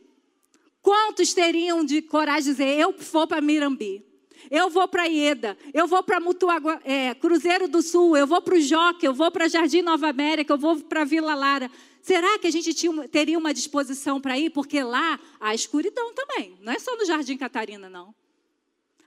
Quantos 0.81 1.35
teriam 1.35 1.85
de 1.85 2.01
coragem 2.01 2.45
de 2.45 2.51
dizer, 2.53 2.79
eu 2.79 2.93
vou 2.97 3.27
para 3.27 3.41
Mirambi, 3.43 4.06
eu 4.51 4.71
vou 4.71 4.87
para 4.89 5.05
Ieda, 5.05 5.57
eu 5.73 5.87
vou 5.87 6.03
para 6.03 6.21
Mutuagua, 6.21 6.81
é, 6.85 7.15
Cruzeiro 7.15 7.69
do 7.69 7.83
Sul, 7.83 8.17
eu 8.17 8.27
vou 8.27 8.41
para 8.41 8.55
o 8.55 8.61
Joque, 8.61 9.07
eu 9.07 9.15
vou 9.15 9.31
para 9.31 9.49
Jardim 9.49 9.83
Nova 9.83 10.09
América, 10.09 10.53
eu 10.53 10.59
vou 10.59 10.81
para 10.81 11.05
Vila 11.05 11.35
Lara. 11.35 11.71
Será 12.03 12.39
que 12.39 12.47
a 12.47 12.51
gente 12.51 12.73
tinha, 12.73 13.09
teria 13.09 13.39
uma 13.39 13.53
disposição 13.53 14.21
para 14.21 14.39
ir? 14.39 14.51
Porque 14.51 14.83
lá 14.83 15.19
há 15.41 15.55
escuridão 15.55 16.15
também. 16.15 16.57
Não 16.61 16.73
é 16.73 16.79
só 16.79 16.97
no 16.97 17.05
Jardim 17.05 17.37
Catarina, 17.37 17.91
não. 17.91 18.15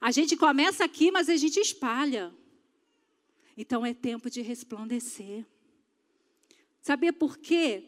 A 0.02 0.12
gente 0.12 0.36
começa 0.36 0.84
aqui, 0.84 1.12
mas 1.12 1.30
a 1.30 1.38
gente 1.38 1.60
espalha. 1.60 2.34
Então 3.58 3.86
é 3.86 3.94
tempo 3.94 4.30
de 4.30 4.42
resplandecer. 4.42 5.46
Sabia 6.82 7.12
por 7.12 7.38
quê 7.38 7.84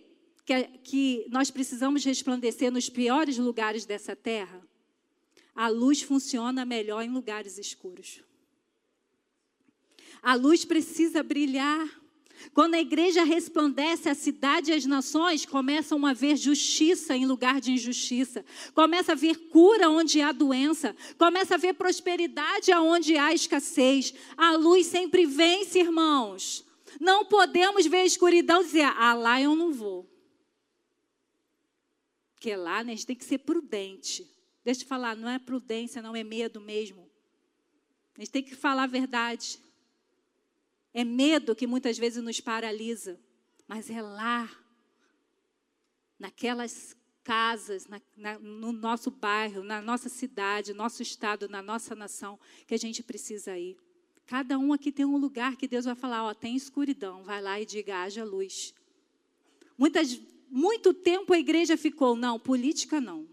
que, 0.46 0.64
que 0.84 1.26
nós 1.30 1.50
precisamos 1.50 2.04
resplandecer 2.04 2.72
nos 2.72 2.90
piores 2.90 3.38
lugares 3.38 3.86
dessa 3.86 4.16
terra? 4.16 4.62
A 5.56 5.68
luz 5.68 6.02
funciona 6.02 6.66
melhor 6.66 7.04
em 7.04 7.10
lugares 7.10 7.58
escuros. 7.58 8.22
A 10.22 10.36
luz 10.36 10.64
precisa 10.64 11.24
brilhar. 11.24 11.90
Quando 12.54 12.74
a 12.74 12.82
igreja 12.82 13.24
resplandece, 13.24 14.10
a 14.10 14.16
cidade 14.16 14.72
e 14.72 14.74
as 14.74 14.86
nações 14.86 15.46
começam 15.46 16.06
a 16.06 16.14
ver 16.14 16.36
justiça 16.36 17.16
em 17.16 17.26
lugar 17.26 17.62
de 17.62 17.72
injustiça, 17.72 18.44
começa 18.74 19.12
a 19.12 19.16
ver 19.16 19.50
cura 19.50 19.90
onde 19.90 20.22
há 20.22 20.32
doença, 20.32 20.96
começa 21.18 21.54
a 21.54 21.58
ver 21.58 21.74
prosperidade 21.74 22.72
aonde 22.72 23.16
há 23.16 23.34
escassez. 23.34 24.14
A 24.36 24.56
luz 24.56 24.88
sempre 24.88 25.26
vence, 25.26 25.80
irmãos. 25.80 26.66
Não 27.00 27.26
podemos 27.26 27.86
ver 27.86 27.98
a 27.98 28.06
escuridão 28.06 28.62
e 28.62 28.66
dizer, 28.66 28.86
ah, 28.86 29.14
lá 29.14 29.40
eu 29.40 29.56
não 29.56 29.72
vou. 29.72 30.10
Porque 32.34 32.56
lá 32.56 32.84
né, 32.84 32.94
a 32.94 32.96
gente 32.96 33.06
tem 33.06 33.16
que 33.16 33.24
ser 33.24 33.38
prudente. 33.38 34.28
Deixa 34.64 34.84
eu 34.84 34.88
falar, 34.88 35.16
não 35.16 35.30
é 35.30 35.40
prudência, 35.40 36.02
não 36.02 36.16
é 36.16 36.24
medo 36.24 36.62
mesmo. 36.62 37.10
A 38.18 38.22
gente 38.22 38.32
tem 38.32 38.44
que 38.44 38.56
falar 38.56 38.84
a 38.84 38.88
verdade. 38.88 39.60
É 40.94 41.04
medo 41.04 41.56
que 41.56 41.66
muitas 41.66 41.98
vezes 41.98 42.22
nos 42.22 42.40
paralisa, 42.40 43.20
mas 43.68 43.90
é 43.90 44.02
lá, 44.02 44.50
naquelas 46.20 46.96
casas, 47.24 47.88
na, 47.88 48.02
na, 48.18 48.40
no 48.40 48.72
nosso 48.72 49.10
bairro, 49.10 49.64
na 49.64 49.82
nossa 49.82 50.10
cidade, 50.10 50.74
nosso 50.74 51.02
estado, 51.02 51.48
na 51.48 51.62
nossa 51.62 51.96
nação, 51.96 52.40
que 52.68 52.74
a 52.74 52.78
gente 52.78 53.02
precisa 53.02 53.58
ir. 53.58 53.78
Cada 54.26 54.58
um 54.58 54.74
aqui 54.74 54.92
tem 54.92 55.06
um 55.06 55.18
lugar 55.18 55.56
que 55.56 55.68
Deus 55.68 55.86
vai 55.86 55.96
falar, 55.96 56.24
ó, 56.24 56.34
tem 56.34 56.56
escuridão, 56.56 57.24
vai 57.24 57.42
lá 57.42 57.60
e 57.60 57.66
diga, 57.66 58.02
haja 58.02 58.24
luz. 58.24 58.74
Muitas, 59.78 60.20
muito 60.50 60.94
tempo 60.94 61.34
a 61.34 61.40
igreja 61.40 61.78
ficou, 61.78 62.16
não, 62.16 62.40
política 62.40 63.02
não. 63.02 63.28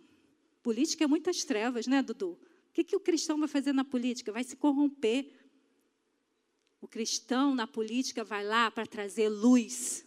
Política 0.68 1.04
é 1.04 1.06
muitas 1.06 1.44
trevas, 1.44 1.86
né, 1.86 2.02
Dudu? 2.02 2.32
O 2.32 2.38
que, 2.74 2.84
que 2.84 2.94
o 2.94 3.00
cristão 3.00 3.38
vai 3.38 3.48
fazer 3.48 3.72
na 3.72 3.86
política? 3.86 4.30
Vai 4.30 4.44
se 4.44 4.54
corromper. 4.54 5.26
O 6.78 6.86
cristão 6.86 7.54
na 7.54 7.66
política 7.66 8.22
vai 8.22 8.44
lá 8.44 8.70
para 8.70 8.86
trazer 8.86 9.30
luz. 9.30 10.04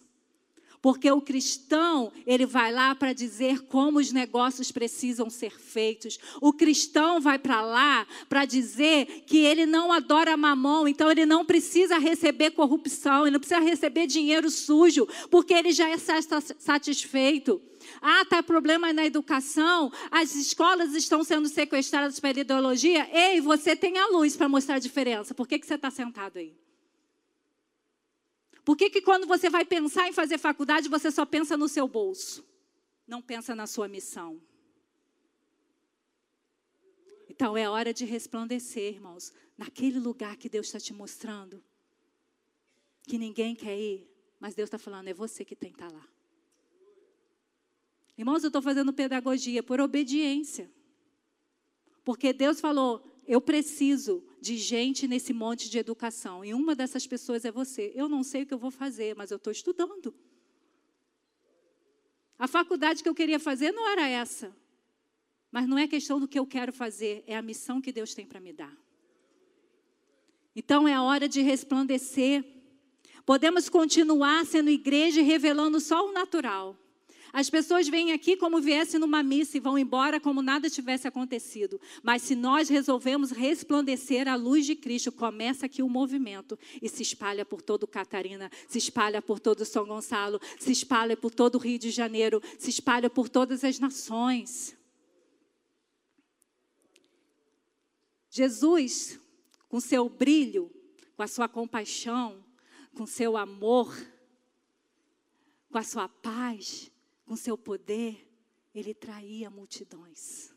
Porque 0.79 1.09
o 1.09 1.19
cristão, 1.19 2.13
ele 2.27 2.45
vai 2.45 2.71
lá 2.71 2.93
para 2.93 3.11
dizer 3.11 3.63
como 3.63 3.97
os 3.97 4.11
negócios 4.11 4.71
precisam 4.71 5.31
ser 5.31 5.59
feitos. 5.59 6.19
O 6.39 6.53
cristão 6.53 7.19
vai 7.19 7.39
para 7.39 7.63
lá 7.63 8.05
para 8.29 8.45
dizer 8.45 9.23
que 9.25 9.39
ele 9.39 9.65
não 9.65 9.91
adora 9.91 10.37
mamão, 10.37 10.87
então 10.87 11.09
ele 11.09 11.25
não 11.25 11.43
precisa 11.43 11.97
receber 11.97 12.51
corrupção, 12.51 13.23
ele 13.23 13.31
não 13.31 13.39
precisa 13.39 13.59
receber 13.59 14.05
dinheiro 14.05 14.47
sujo, 14.51 15.07
porque 15.31 15.55
ele 15.55 15.71
já 15.71 15.89
é 15.89 15.97
satisfeito. 15.97 17.59
Ah, 18.01 18.23
está 18.23 18.41
problema 18.41 18.91
na 18.91 19.05
educação, 19.05 19.91
as 20.09 20.33
escolas 20.33 20.95
estão 20.95 21.23
sendo 21.23 21.47
sequestradas 21.47 22.19
pela 22.19 22.39
ideologia. 22.39 23.07
Ei, 23.15 23.39
você 23.39 23.75
tem 23.75 23.99
a 23.99 24.07
luz 24.07 24.35
para 24.35 24.49
mostrar 24.49 24.75
a 24.75 24.79
diferença. 24.79 25.35
Por 25.35 25.47
que, 25.47 25.59
que 25.59 25.67
você 25.67 25.75
está 25.75 25.91
sentado 25.91 26.39
aí? 26.39 26.57
Por 28.65 28.75
que, 28.75 28.89
que 28.89 29.01
quando 29.01 29.27
você 29.27 29.51
vai 29.51 29.63
pensar 29.63 30.07
em 30.07 30.13
fazer 30.13 30.39
faculdade, 30.39 30.89
você 30.89 31.11
só 31.11 31.25
pensa 31.25 31.55
no 31.55 31.67
seu 31.67 31.87
bolso? 31.87 32.43
Não 33.07 33.21
pensa 33.21 33.53
na 33.53 33.67
sua 33.67 33.87
missão. 33.87 34.41
Então 37.29 37.55
é 37.55 37.69
hora 37.69 37.93
de 37.93 38.03
resplandecer, 38.03 38.95
irmãos, 38.95 39.31
naquele 39.55 39.99
lugar 39.99 40.37
que 40.37 40.49
Deus 40.49 40.67
está 40.67 40.79
te 40.79 40.93
mostrando, 40.93 41.63
que 43.03 43.17
ninguém 43.17 43.55
quer 43.55 43.77
ir, 43.79 44.07
mas 44.39 44.55
Deus 44.55 44.67
está 44.67 44.79
falando, 44.79 45.07
é 45.07 45.13
você 45.13 45.45
que 45.45 45.55
tem 45.55 45.71
que 45.71 45.81
estar 45.81 45.91
lá. 45.91 46.07
Irmãos, 48.21 48.43
eu 48.43 48.49
estou 48.49 48.61
fazendo 48.61 48.93
pedagogia 48.93 49.63
por 49.63 49.81
obediência. 49.81 50.71
Porque 52.03 52.31
Deus 52.31 52.61
falou: 52.61 53.03
eu 53.27 53.41
preciso 53.41 54.23
de 54.39 54.57
gente 54.57 55.07
nesse 55.07 55.33
monte 55.33 55.67
de 55.67 55.79
educação. 55.79 56.45
E 56.45 56.53
uma 56.53 56.75
dessas 56.75 57.07
pessoas 57.07 57.45
é 57.45 57.51
você. 57.51 57.91
Eu 57.95 58.07
não 58.07 58.21
sei 58.21 58.43
o 58.43 58.45
que 58.45 58.53
eu 58.53 58.59
vou 58.59 58.69
fazer, 58.69 59.15
mas 59.15 59.31
eu 59.31 59.37
estou 59.37 59.49
estudando. 59.51 60.13
A 62.37 62.47
faculdade 62.47 63.01
que 63.01 63.09
eu 63.09 63.15
queria 63.15 63.39
fazer 63.39 63.71
não 63.71 63.89
era 63.89 64.07
essa. 64.07 64.55
Mas 65.51 65.67
não 65.67 65.79
é 65.79 65.87
questão 65.87 66.19
do 66.19 66.27
que 66.27 66.37
eu 66.37 66.45
quero 66.45 66.71
fazer, 66.71 67.23
é 67.25 67.35
a 67.35 67.41
missão 67.41 67.81
que 67.81 67.91
Deus 67.91 68.13
tem 68.13 68.27
para 68.27 68.39
me 68.39 68.53
dar. 68.53 68.77
Então 70.55 70.87
é 70.87 70.93
a 70.93 71.01
hora 71.01 71.27
de 71.27 71.41
resplandecer. 71.41 72.45
Podemos 73.25 73.67
continuar 73.67 74.45
sendo 74.45 74.69
igreja 74.69 75.21
e 75.21 75.23
revelando 75.23 75.79
só 75.79 76.07
o 76.07 76.11
natural. 76.11 76.77
As 77.33 77.49
pessoas 77.49 77.87
vêm 77.87 78.11
aqui 78.11 78.35
como 78.35 78.59
viessem 78.59 78.99
numa 78.99 79.23
missa 79.23 79.57
e 79.57 79.59
vão 79.59 79.77
embora 79.77 80.19
como 80.19 80.41
nada 80.41 80.69
tivesse 80.69 81.07
acontecido. 81.07 81.79
Mas 82.03 82.21
se 82.23 82.35
nós 82.35 82.67
resolvemos 82.67 83.31
resplandecer 83.31 84.27
a 84.27 84.35
luz 84.35 84.65
de 84.65 84.75
Cristo, 84.75 85.11
começa 85.11 85.65
aqui 85.65 85.81
o 85.81 85.89
movimento 85.89 86.59
e 86.81 86.89
se 86.89 87.01
espalha 87.01 87.45
por 87.45 87.61
todo 87.61 87.87
Catarina, 87.87 88.51
se 88.67 88.77
espalha 88.77 89.21
por 89.21 89.39
todo 89.39 89.63
São 89.63 89.85
Gonçalo, 89.85 90.41
se 90.59 90.71
espalha 90.71 91.15
por 91.15 91.33
todo 91.33 91.55
o 91.55 91.59
Rio 91.59 91.79
de 91.79 91.89
Janeiro, 91.89 92.41
se 92.59 92.69
espalha 92.69 93.09
por 93.09 93.29
todas 93.29 93.63
as 93.63 93.79
nações. 93.79 94.75
Jesus, 98.29 99.19
com 99.69 99.79
seu 99.79 100.09
brilho, 100.09 100.71
com 101.15 101.23
a 101.23 101.27
sua 101.27 101.47
compaixão, 101.47 102.43
com 102.93 103.05
seu 103.05 103.37
amor, 103.37 103.95
com 105.69 105.77
a 105.77 105.83
sua 105.83 106.09
paz, 106.09 106.91
com 107.31 107.37
seu 107.37 107.57
poder, 107.57 108.29
ele 108.75 108.93
traía 108.93 109.49
multidões. 109.49 110.53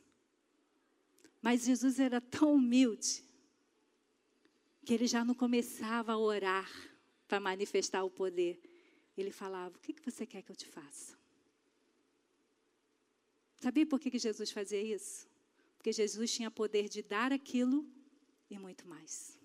Mas 1.40 1.66
Jesus 1.66 2.00
era 2.00 2.20
tão 2.20 2.54
humilde 2.54 3.22
que 4.84 4.92
ele 4.92 5.06
já 5.06 5.24
não 5.24 5.36
começava 5.36 6.10
a 6.10 6.18
orar 6.18 6.68
para 7.28 7.38
manifestar 7.38 8.02
o 8.02 8.10
poder. 8.10 8.60
Ele 9.16 9.30
falava: 9.30 9.76
O 9.76 9.78
que, 9.78 9.94
você 10.04 10.26
quer 10.26 10.42
que 10.42 10.50
eu 10.50 10.56
te 10.56 10.66
faça? 10.66 11.16
Sabia 13.54 13.86
por 13.86 14.00
que, 14.00 14.10
que 14.10 14.18
Jesus 14.18 14.50
fazia 14.50 14.82
isso? 14.82 15.28
Porque 15.76 15.92
Jesus 15.92 16.34
tinha 16.34 16.50
poder 16.50 16.88
de 16.88 17.04
dar 17.04 17.32
aquilo 17.32 17.88
e 18.50 18.58
muito 18.58 18.84
mais. 18.88 19.38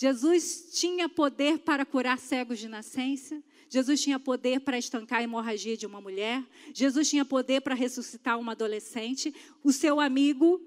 Jesus 0.00 0.70
tinha 0.80 1.10
poder 1.10 1.58
para 1.58 1.84
curar 1.84 2.18
cegos 2.18 2.58
de 2.58 2.66
nascença, 2.66 3.44
Jesus 3.68 4.00
tinha 4.00 4.18
poder 4.18 4.60
para 4.60 4.78
estancar 4.78 5.18
a 5.18 5.22
hemorragia 5.22 5.76
de 5.76 5.84
uma 5.84 6.00
mulher. 6.00 6.42
Jesus 6.72 7.10
tinha 7.10 7.22
poder 7.22 7.60
para 7.60 7.74
ressuscitar 7.74 8.38
uma 8.38 8.52
adolescente, 8.52 9.34
o 9.62 9.70
seu 9.70 10.00
amigo. 10.00 10.58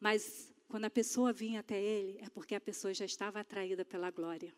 Mas 0.00 0.52
quando 0.66 0.86
a 0.86 0.90
pessoa 0.90 1.32
vinha 1.32 1.60
até 1.60 1.80
ele, 1.80 2.18
é 2.20 2.28
porque 2.28 2.56
a 2.56 2.60
pessoa 2.60 2.92
já 2.92 3.04
estava 3.04 3.38
atraída 3.38 3.84
pela 3.84 4.10
glória. 4.10 4.52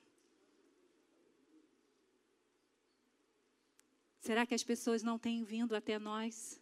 Será 4.20 4.46
que 4.46 4.54
as 4.54 4.64
pessoas 4.64 5.02
não 5.02 5.18
têm 5.18 5.44
vindo 5.44 5.76
até 5.76 5.98
nós 5.98 6.58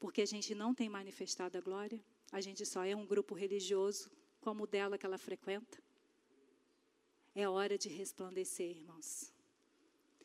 porque 0.00 0.20
a 0.20 0.26
gente 0.26 0.52
não 0.52 0.74
tem 0.74 0.88
manifestado 0.88 1.56
a 1.56 1.60
glória? 1.60 2.04
A 2.32 2.40
gente 2.40 2.66
só 2.66 2.84
é 2.84 2.96
um 2.96 3.06
grupo 3.06 3.36
religioso 3.36 4.10
como 4.40 4.64
o 4.64 4.66
dela 4.66 4.98
que 4.98 5.06
ela 5.06 5.16
frequenta? 5.16 5.91
É 7.34 7.48
hora 7.48 7.78
de 7.78 7.88
resplandecer, 7.88 8.70
irmãos. 8.70 9.32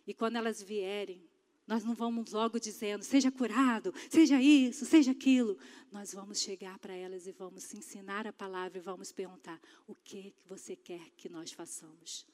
E 0.06 0.13
quando 0.13 0.36
elas 0.36 0.62
vierem, 0.62 1.22
nós 1.67 1.84
não 1.84 1.93
vamos 1.93 2.32
logo 2.32 2.60
dizendo, 2.60 3.04
seja 3.04 3.30
curado, 3.30 3.93
seja 4.10 4.41
isso, 4.41 4.86
seja 4.86 5.12
aquilo. 5.12 5.58
Nós 5.91 6.13
vamos 6.13 6.39
chegar 6.39 6.80
para 6.80 6.96
elas 6.96 7.28
e 7.28 7.32
vamos 7.34 7.74
ensinar 7.74 8.26
a 8.26 8.32
palavra 8.32 8.78
e 8.78 8.82
vamos 8.82 9.12
perguntar: 9.12 9.60
o 9.86 9.93
que 9.93 10.34
você 10.48 10.76
quer 10.76 11.10
que 11.17 11.28
nós 11.28 11.52
façamos? 11.52 12.26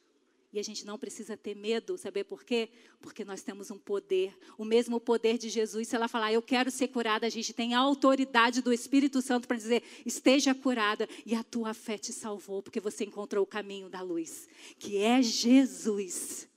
E 0.53 0.59
a 0.59 0.63
gente 0.63 0.85
não 0.85 0.99
precisa 0.99 1.35
ter 1.35 1.55
medo, 1.55 1.97
saber 1.97 2.25
por 2.25 2.43
quê? 2.43 2.69
Porque 3.01 3.25
nós 3.25 3.41
temos 3.41 3.71
um 3.71 3.77
poder, 3.77 4.37
o 4.55 4.63
mesmo 4.63 4.99
poder 4.99 5.39
de 5.39 5.49
Jesus. 5.49 5.87
Se 5.87 5.95
ela 5.95 6.07
falar, 6.07 6.31
eu 6.31 6.43
quero 6.43 6.69
ser 6.69 6.89
curada, 6.89 7.25
a 7.25 7.29
gente 7.29 7.51
tem 7.53 7.73
a 7.73 7.79
autoridade 7.79 8.61
do 8.61 8.71
Espírito 8.71 9.19
Santo 9.19 9.47
para 9.47 9.57
dizer, 9.57 9.81
esteja 10.05 10.53
curada. 10.53 11.09
E 11.25 11.33
a 11.33 11.43
tua 11.43 11.73
fé 11.73 11.97
te 11.97 12.13
salvou, 12.13 12.61
porque 12.61 12.79
você 12.79 13.03
encontrou 13.03 13.43
o 13.43 13.47
caminho 13.47 13.89
da 13.89 14.01
luz, 14.01 14.47
que 14.77 14.97
é 14.97 15.23
Jesus. 15.23 16.47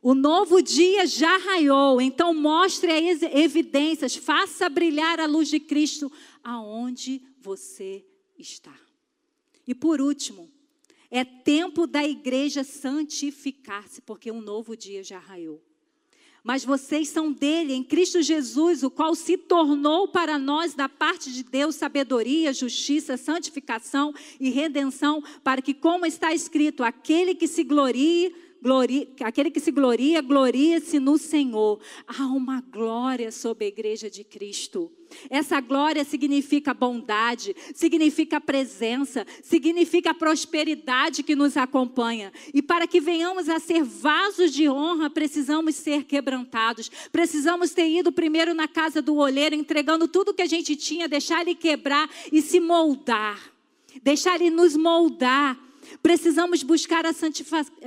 O 0.00 0.14
novo 0.14 0.62
dia 0.62 1.06
já 1.06 1.36
raiou, 1.36 2.00
então 2.00 2.32
mostre 2.32 3.10
as 3.10 3.20
evidências, 3.20 4.16
faça 4.16 4.70
brilhar 4.70 5.20
a 5.20 5.26
luz 5.26 5.48
de 5.48 5.60
Cristo 5.60 6.10
aonde 6.42 7.20
você 7.38 8.02
está. 8.38 8.74
E 9.66 9.74
por 9.74 10.00
último, 10.00 10.50
é 11.10 11.24
tempo 11.24 11.86
da 11.86 12.04
igreja 12.04 12.62
santificar-se, 12.62 14.00
porque 14.02 14.30
um 14.30 14.40
novo 14.40 14.76
dia 14.76 15.02
já 15.02 15.18
raiou. 15.18 15.60
Mas 16.42 16.64
vocês 16.64 17.08
são 17.08 17.30
dele, 17.30 17.74
em 17.74 17.84
Cristo 17.84 18.22
Jesus, 18.22 18.82
o 18.82 18.90
qual 18.90 19.14
se 19.14 19.36
tornou 19.36 20.08
para 20.08 20.38
nós, 20.38 20.72
da 20.72 20.88
parte 20.88 21.30
de 21.30 21.42
Deus, 21.42 21.74
sabedoria, 21.74 22.52
justiça, 22.52 23.16
santificação 23.16 24.14
e 24.38 24.48
redenção, 24.48 25.22
para 25.44 25.60
que, 25.60 25.74
como 25.74 26.06
está 26.06 26.32
escrito, 26.32 26.82
aquele 26.82 27.34
que 27.34 27.46
se 27.46 27.62
glorie 27.62 28.34
aquele 29.22 29.50
que 29.50 29.60
se 29.60 29.70
gloria, 29.70 30.20
gloria-se 30.20 30.98
no 30.98 31.16
Senhor. 31.16 31.80
Há 32.06 32.26
uma 32.26 32.60
glória 32.60 33.32
sobre 33.32 33.64
a 33.64 33.68
igreja 33.68 34.10
de 34.10 34.24
Cristo. 34.24 34.90
Essa 35.28 35.60
glória 35.60 36.04
significa 36.04 36.72
bondade, 36.72 37.54
significa 37.74 38.40
presença, 38.40 39.26
significa 39.42 40.14
prosperidade 40.14 41.22
que 41.22 41.34
nos 41.34 41.56
acompanha. 41.56 42.32
E 42.54 42.62
para 42.62 42.86
que 42.86 43.00
venhamos 43.00 43.48
a 43.48 43.58
ser 43.58 43.82
vasos 43.82 44.52
de 44.52 44.68
honra, 44.68 45.10
precisamos 45.10 45.74
ser 45.74 46.04
quebrantados. 46.04 46.90
Precisamos 47.10 47.72
ter 47.72 47.88
ido 47.88 48.12
primeiro 48.12 48.54
na 48.54 48.68
casa 48.68 49.02
do 49.02 49.16
olheiro, 49.16 49.54
entregando 49.54 50.06
tudo 50.06 50.34
que 50.34 50.42
a 50.42 50.46
gente 50.46 50.76
tinha, 50.76 51.08
deixar 51.08 51.42
ele 51.42 51.54
quebrar 51.54 52.08
e 52.30 52.40
se 52.40 52.60
moldar. 52.60 53.52
Deixar 54.02 54.36
ele 54.40 54.50
nos 54.50 54.76
moldar 54.76 55.58
Precisamos 56.02 56.62
buscar 56.62 57.04
a 57.04 57.12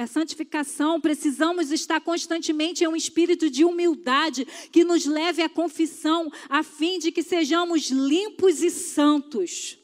santificação, 0.07 0.99
precisamos 0.99 1.71
estar 1.71 2.01
constantemente 2.01 2.83
em 2.83 2.87
um 2.87 2.95
espírito 2.95 3.49
de 3.49 3.63
humildade 3.63 4.45
que 4.71 4.83
nos 4.83 5.05
leve 5.05 5.41
à 5.41 5.49
confissão, 5.49 6.31
a 6.49 6.63
fim 6.63 6.99
de 6.99 7.11
que 7.11 7.23
sejamos 7.23 7.89
limpos 7.89 8.61
e 8.61 8.69
santos. 8.69 9.77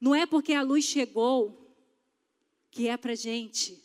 Não 0.00 0.14
é 0.14 0.26
porque 0.26 0.52
a 0.52 0.62
luz 0.62 0.84
chegou 0.84 1.60
que 2.70 2.88
é 2.88 2.96
para 2.96 3.14
gente 3.14 3.82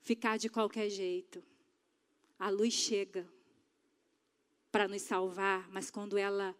ficar 0.00 0.36
de 0.36 0.48
qualquer 0.48 0.88
jeito. 0.90 1.42
A 2.38 2.50
luz 2.50 2.74
chega 2.74 3.28
para 4.70 4.86
nos 4.86 5.02
salvar, 5.02 5.68
mas 5.70 5.90
quando 5.90 6.18
ela 6.18 6.54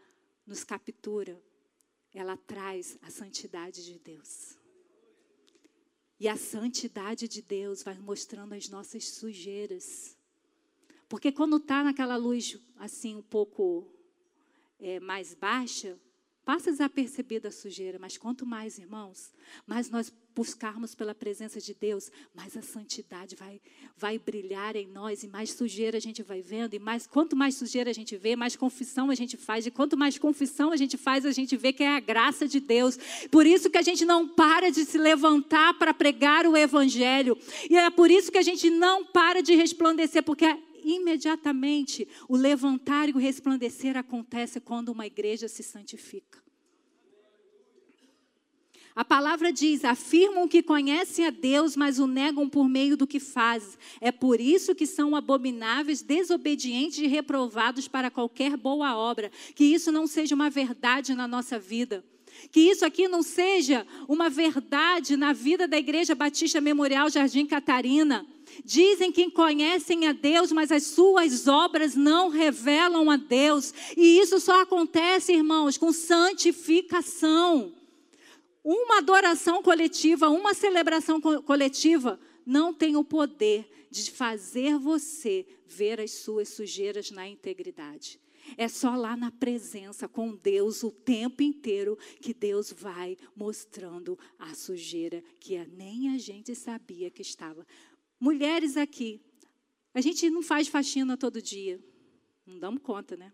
nos 0.46 0.64
captura, 0.64 1.40
ela 2.14 2.36
traz 2.36 2.96
a 3.02 3.10
santidade 3.10 3.84
de 3.84 3.98
Deus. 3.98 4.56
E 6.18 6.28
a 6.28 6.36
santidade 6.36 7.26
de 7.26 7.42
Deus 7.42 7.82
vai 7.82 7.98
mostrando 7.98 8.54
as 8.54 8.68
nossas 8.68 9.08
sujeiras. 9.10 10.16
Porque 11.08 11.32
quando 11.32 11.56
está 11.56 11.82
naquela 11.82 12.16
luz 12.16 12.56
assim 12.76 13.16
um 13.16 13.22
pouco 13.22 13.92
é, 14.78 15.00
mais 15.00 15.34
baixa, 15.34 15.98
passa 16.44 16.70
desapercebida 16.70 17.48
a 17.48 17.52
sujeira, 17.52 17.98
mas 17.98 18.18
quanto 18.18 18.44
mais, 18.44 18.78
irmãos, 18.78 19.32
mais 19.66 19.88
nós 19.88 20.12
buscarmos 20.34 20.94
pela 20.94 21.14
presença 21.14 21.60
de 21.60 21.72
Deus, 21.72 22.10
mais 22.34 22.56
a 22.56 22.62
santidade 22.62 23.36
vai, 23.36 23.60
vai 23.96 24.18
brilhar 24.18 24.74
em 24.74 24.86
nós 24.86 25.22
e 25.22 25.28
mais 25.28 25.50
sujeira 25.50 25.96
a 25.96 26.00
gente 26.00 26.22
vai 26.22 26.42
vendo, 26.42 26.74
e 26.74 26.78
mais 26.78 27.06
quanto 27.06 27.36
mais 27.36 27.54
sujeira 27.54 27.90
a 27.90 27.94
gente 27.94 28.16
vê, 28.16 28.34
mais 28.34 28.56
confissão 28.56 29.10
a 29.10 29.14
gente 29.14 29.36
faz, 29.36 29.64
e 29.64 29.70
quanto 29.70 29.96
mais 29.96 30.18
confissão 30.18 30.72
a 30.72 30.76
gente 30.76 30.96
faz, 30.96 31.24
a 31.24 31.32
gente 31.32 31.56
vê 31.56 31.72
que 31.72 31.82
é 31.82 31.96
a 31.96 32.00
graça 32.00 32.46
de 32.46 32.60
Deus. 32.60 32.98
Por 33.30 33.46
isso 33.46 33.70
que 33.70 33.78
a 33.78 33.82
gente 33.82 34.04
não 34.04 34.28
para 34.28 34.70
de 34.70 34.84
se 34.84 34.98
levantar 34.98 35.74
para 35.78 35.94
pregar 35.94 36.46
o 36.46 36.56
evangelho. 36.56 37.38
E 37.70 37.76
é 37.76 37.88
por 37.90 38.10
isso 38.10 38.30
que 38.30 38.38
a 38.38 38.42
gente 38.42 38.68
não 38.70 39.04
para 39.04 39.42
de 39.42 39.54
resplandecer, 39.54 40.22
porque 40.22 40.46
imediatamente 40.84 42.06
o 42.28 42.36
levantar 42.36 43.08
e 43.08 43.12
o 43.12 43.18
resplandecer 43.18 43.96
acontece 43.96 44.60
quando 44.60 44.90
uma 44.90 45.06
igreja 45.06 45.48
se 45.48 45.62
santifica. 45.62 46.44
A 48.94 49.04
palavra 49.04 49.52
diz: 49.52 49.84
afirmam 49.84 50.46
que 50.46 50.62
conhecem 50.62 51.26
a 51.26 51.30
Deus, 51.30 51.74
mas 51.74 51.98
o 51.98 52.06
negam 52.06 52.48
por 52.48 52.68
meio 52.68 52.96
do 52.96 53.06
que 53.06 53.18
fazem. 53.18 53.76
É 54.00 54.12
por 54.12 54.40
isso 54.40 54.74
que 54.74 54.86
são 54.86 55.16
abomináveis, 55.16 56.00
desobedientes 56.00 56.98
e 56.98 57.06
reprovados 57.06 57.88
para 57.88 58.10
qualquer 58.10 58.56
boa 58.56 58.96
obra. 58.96 59.32
Que 59.54 59.64
isso 59.64 59.90
não 59.90 60.06
seja 60.06 60.34
uma 60.34 60.48
verdade 60.48 61.12
na 61.14 61.26
nossa 61.26 61.58
vida. 61.58 62.04
Que 62.52 62.60
isso 62.60 62.84
aqui 62.84 63.08
não 63.08 63.22
seja 63.22 63.86
uma 64.08 64.28
verdade 64.28 65.16
na 65.16 65.32
vida 65.32 65.66
da 65.66 65.78
Igreja 65.78 66.14
Batista 66.14 66.60
Memorial 66.60 67.10
Jardim 67.10 67.46
Catarina. 67.46 68.24
Dizem 68.64 69.10
que 69.10 69.30
conhecem 69.30 70.06
a 70.06 70.12
Deus, 70.12 70.52
mas 70.52 70.70
as 70.70 70.84
suas 70.84 71.48
obras 71.48 71.94
não 71.94 72.28
revelam 72.28 73.10
a 73.10 73.16
Deus. 73.16 73.72
E 73.96 74.18
isso 74.18 74.38
só 74.40 74.62
acontece, 74.62 75.32
irmãos, 75.32 75.78
com 75.78 75.92
santificação. 75.92 77.72
Uma 78.62 78.98
adoração 78.98 79.62
coletiva, 79.62 80.28
uma 80.28 80.54
celebração 80.54 81.20
coletiva 81.20 82.18
não 82.46 82.72
tem 82.72 82.96
o 82.96 83.04
poder 83.04 83.68
de 83.90 84.10
fazer 84.10 84.78
você 84.78 85.46
ver 85.66 86.00
as 86.00 86.12
suas 86.12 86.48
sujeiras 86.48 87.10
na 87.10 87.28
integridade. 87.28 88.18
É 88.56 88.68
só 88.68 88.94
lá 88.94 89.16
na 89.16 89.30
presença 89.30 90.06
com 90.06 90.34
Deus 90.34 90.82
o 90.82 90.90
tempo 90.90 91.42
inteiro 91.42 91.98
que 92.20 92.34
Deus 92.34 92.72
vai 92.72 93.16
mostrando 93.34 94.18
a 94.38 94.54
sujeira 94.54 95.22
que 95.40 95.58
nem 95.76 96.14
a 96.14 96.18
gente 96.18 96.54
sabia 96.54 97.10
que 97.10 97.22
estava. 97.22 97.66
Mulheres 98.20 98.76
aqui, 98.76 99.20
a 99.92 100.00
gente 100.00 100.28
não 100.30 100.42
faz 100.42 100.68
faxina 100.68 101.16
todo 101.16 101.40
dia. 101.40 101.82
Não 102.46 102.58
damos 102.58 102.82
conta, 102.82 103.16
né? 103.16 103.32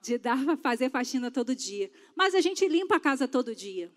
De 0.00 0.18
dar 0.18 0.42
para 0.44 0.56
fazer 0.56 0.90
faxina 0.90 1.30
todo 1.30 1.54
dia. 1.54 1.90
Mas 2.16 2.34
a 2.34 2.40
gente 2.40 2.66
limpa 2.66 2.96
a 2.96 3.00
casa 3.00 3.28
todo 3.28 3.54
dia. 3.54 3.92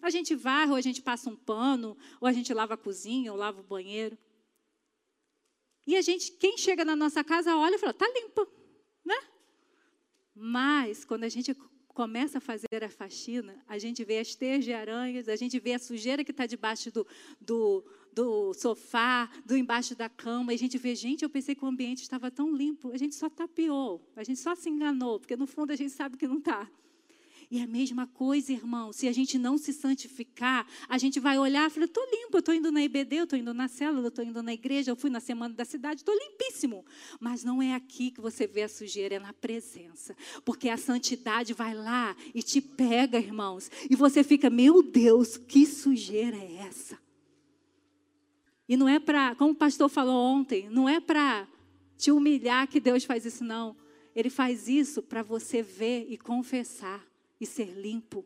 A 0.00 0.10
gente 0.10 0.34
varre, 0.34 0.72
ou 0.72 0.76
a 0.76 0.80
gente 0.80 1.00
passa 1.00 1.30
um 1.30 1.36
pano, 1.36 1.96
ou 2.20 2.26
a 2.26 2.32
gente 2.32 2.52
lava 2.52 2.74
a 2.74 2.76
cozinha, 2.76 3.32
ou 3.32 3.38
lava 3.38 3.60
o 3.60 3.64
banheiro. 3.64 4.18
E 5.86 5.96
a 5.96 6.02
gente, 6.02 6.32
quem 6.32 6.58
chega 6.58 6.84
na 6.84 6.96
nossa 6.96 7.22
casa, 7.22 7.56
olha 7.56 7.76
e 7.76 7.78
fala, 7.78 7.92
está 7.92 8.06
limpa, 8.08 8.46
né? 9.04 9.16
Mas, 10.34 11.04
quando 11.04 11.24
a 11.24 11.28
gente 11.28 11.54
começa 11.88 12.38
a 12.38 12.40
fazer 12.40 12.82
a 12.82 12.88
faxina, 12.88 13.62
a 13.68 13.78
gente 13.78 14.04
vê 14.04 14.18
as 14.18 14.34
teias 14.34 14.64
de 14.64 14.72
aranhas, 14.72 15.28
a 15.28 15.36
gente 15.36 15.58
vê 15.60 15.74
a 15.74 15.78
sujeira 15.78 16.24
que 16.24 16.30
está 16.30 16.46
debaixo 16.46 16.90
do, 16.90 17.06
do, 17.40 17.84
do, 18.14 18.52
sofá, 18.54 19.28
do 19.44 19.56
embaixo 19.56 19.94
da 19.94 20.08
cama, 20.08 20.52
e 20.52 20.56
a 20.56 20.58
gente 20.58 20.78
vê, 20.78 20.94
gente, 20.94 21.22
eu 21.22 21.30
pensei 21.30 21.54
que 21.54 21.64
o 21.64 21.68
ambiente 21.68 22.02
estava 22.02 22.30
tão 22.30 22.54
limpo, 22.54 22.90
a 22.92 22.96
gente 22.96 23.14
só 23.14 23.28
tapeou, 23.28 24.00
a 24.14 24.24
gente 24.24 24.40
só 24.40 24.54
se 24.54 24.68
enganou, 24.68 25.18
porque 25.18 25.36
no 25.36 25.46
fundo 25.46 25.72
a 25.72 25.76
gente 25.76 25.92
sabe 25.92 26.16
que 26.16 26.26
não 26.26 26.38
está. 26.38 26.68
E 27.52 27.58
é 27.58 27.64
a 27.64 27.66
mesma 27.66 28.06
coisa, 28.06 28.50
irmão, 28.50 28.94
se 28.94 29.06
a 29.06 29.12
gente 29.12 29.36
não 29.36 29.58
se 29.58 29.74
santificar, 29.74 30.66
a 30.88 30.96
gente 30.96 31.20
vai 31.20 31.38
olhar 31.38 31.68
e 31.68 31.70
falar, 31.70 31.84
estou 31.84 32.02
limpo, 32.10 32.38
estou 32.38 32.54
indo 32.54 32.72
na 32.72 32.82
IBD, 32.82 33.16
estou 33.16 33.38
indo 33.38 33.52
na 33.52 33.68
célula, 33.68 34.08
estou 34.08 34.24
indo 34.24 34.42
na 34.42 34.54
igreja, 34.54 34.90
eu 34.90 34.96
fui 34.96 35.10
na 35.10 35.20
semana 35.20 35.54
da 35.54 35.62
cidade, 35.62 36.00
estou 36.00 36.14
limpíssimo. 36.14 36.82
Mas 37.20 37.44
não 37.44 37.60
é 37.60 37.74
aqui 37.74 38.10
que 38.10 38.22
você 38.22 38.46
vê 38.46 38.62
a 38.62 38.70
sujeira, 38.70 39.16
é 39.16 39.18
na 39.18 39.34
presença. 39.34 40.16
Porque 40.46 40.70
a 40.70 40.78
santidade 40.78 41.52
vai 41.52 41.74
lá 41.74 42.16
e 42.34 42.42
te 42.42 42.58
pega, 42.58 43.18
irmãos. 43.18 43.70
E 43.90 43.94
você 43.94 44.24
fica, 44.24 44.48
meu 44.48 44.82
Deus, 44.82 45.36
que 45.36 45.66
sujeira 45.66 46.38
é 46.38 46.54
essa? 46.66 47.01
E 48.72 48.76
não 48.76 48.88
é 48.88 48.98
para, 48.98 49.34
como 49.34 49.52
o 49.52 49.54
pastor 49.54 49.86
falou 49.90 50.16
ontem, 50.16 50.66
não 50.70 50.88
é 50.88 50.98
para 50.98 51.46
te 51.98 52.10
humilhar 52.10 52.66
que 52.66 52.80
Deus 52.80 53.04
faz 53.04 53.26
isso, 53.26 53.44
não. 53.44 53.76
Ele 54.16 54.30
faz 54.30 54.66
isso 54.66 55.02
para 55.02 55.22
você 55.22 55.60
ver 55.60 56.06
e 56.08 56.16
confessar 56.16 57.06
e 57.38 57.44
ser 57.44 57.66
limpo. 57.66 58.24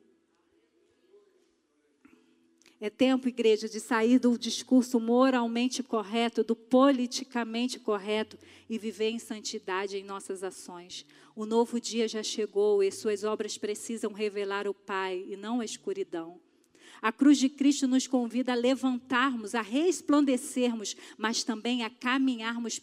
É 2.80 2.88
tempo, 2.88 3.26
igreja, 3.26 3.68
de 3.68 3.80
sair 3.80 4.20
do 4.20 4.38
discurso 4.38 5.00
moralmente 5.00 5.82
correto, 5.82 6.44
do 6.44 6.54
politicamente 6.54 7.80
correto 7.80 8.38
e 8.70 8.78
viver 8.78 9.08
em 9.08 9.18
santidade 9.18 9.96
em 9.96 10.04
nossas 10.04 10.44
ações. 10.44 11.04
O 11.34 11.44
novo 11.44 11.80
dia 11.80 12.06
já 12.06 12.22
chegou 12.22 12.84
e 12.84 12.92
suas 12.92 13.24
obras 13.24 13.58
precisam 13.58 14.12
revelar 14.12 14.68
o 14.68 14.74
Pai 14.74 15.24
e 15.26 15.36
não 15.36 15.58
a 15.58 15.64
escuridão. 15.64 16.40
A 17.06 17.12
cruz 17.12 17.38
de 17.38 17.48
Cristo 17.48 17.86
nos 17.86 18.08
convida 18.08 18.50
a 18.50 18.56
levantarmos, 18.56 19.54
a 19.54 19.62
resplandecermos, 19.62 20.96
mas 21.16 21.44
também 21.44 21.84
a 21.84 21.88
caminharmos 21.88 22.80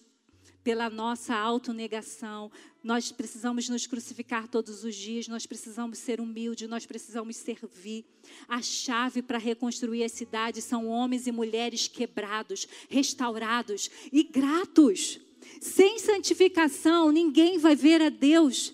pela 0.63 0.89
nossa 0.89 1.36
autonegação. 1.36 2.49
Nós 2.82 3.11
precisamos 3.11 3.67
nos 3.67 3.86
crucificar 3.86 4.47
todos 4.47 4.86
os 4.86 4.95
dias, 4.95 5.28
nós 5.28 5.45
precisamos 5.45 5.97
ser 5.97 6.21
humildes, 6.21 6.69
nós 6.69 6.86
precisamos 6.86 7.36
servir. 7.36 8.05
A 8.47 8.61
chave 8.61 9.21
para 9.21 9.38
reconstruir 9.38 10.05
as 10.05 10.13
cidades 10.13 10.63
são 10.63 10.88
homens 10.88 11.28
e 11.28 11.32
mulheres 11.34 11.89
quebrados, 11.89 12.65
restaurados 12.89 13.91
e 14.09 14.24
gratos. 14.24 15.19
Sem 15.59 15.99
santificação, 15.99 17.11
ninguém 17.11 17.57
vai 17.57 17.76
ver 17.76 18.01
a 18.01 18.07
Deus. 18.07 18.74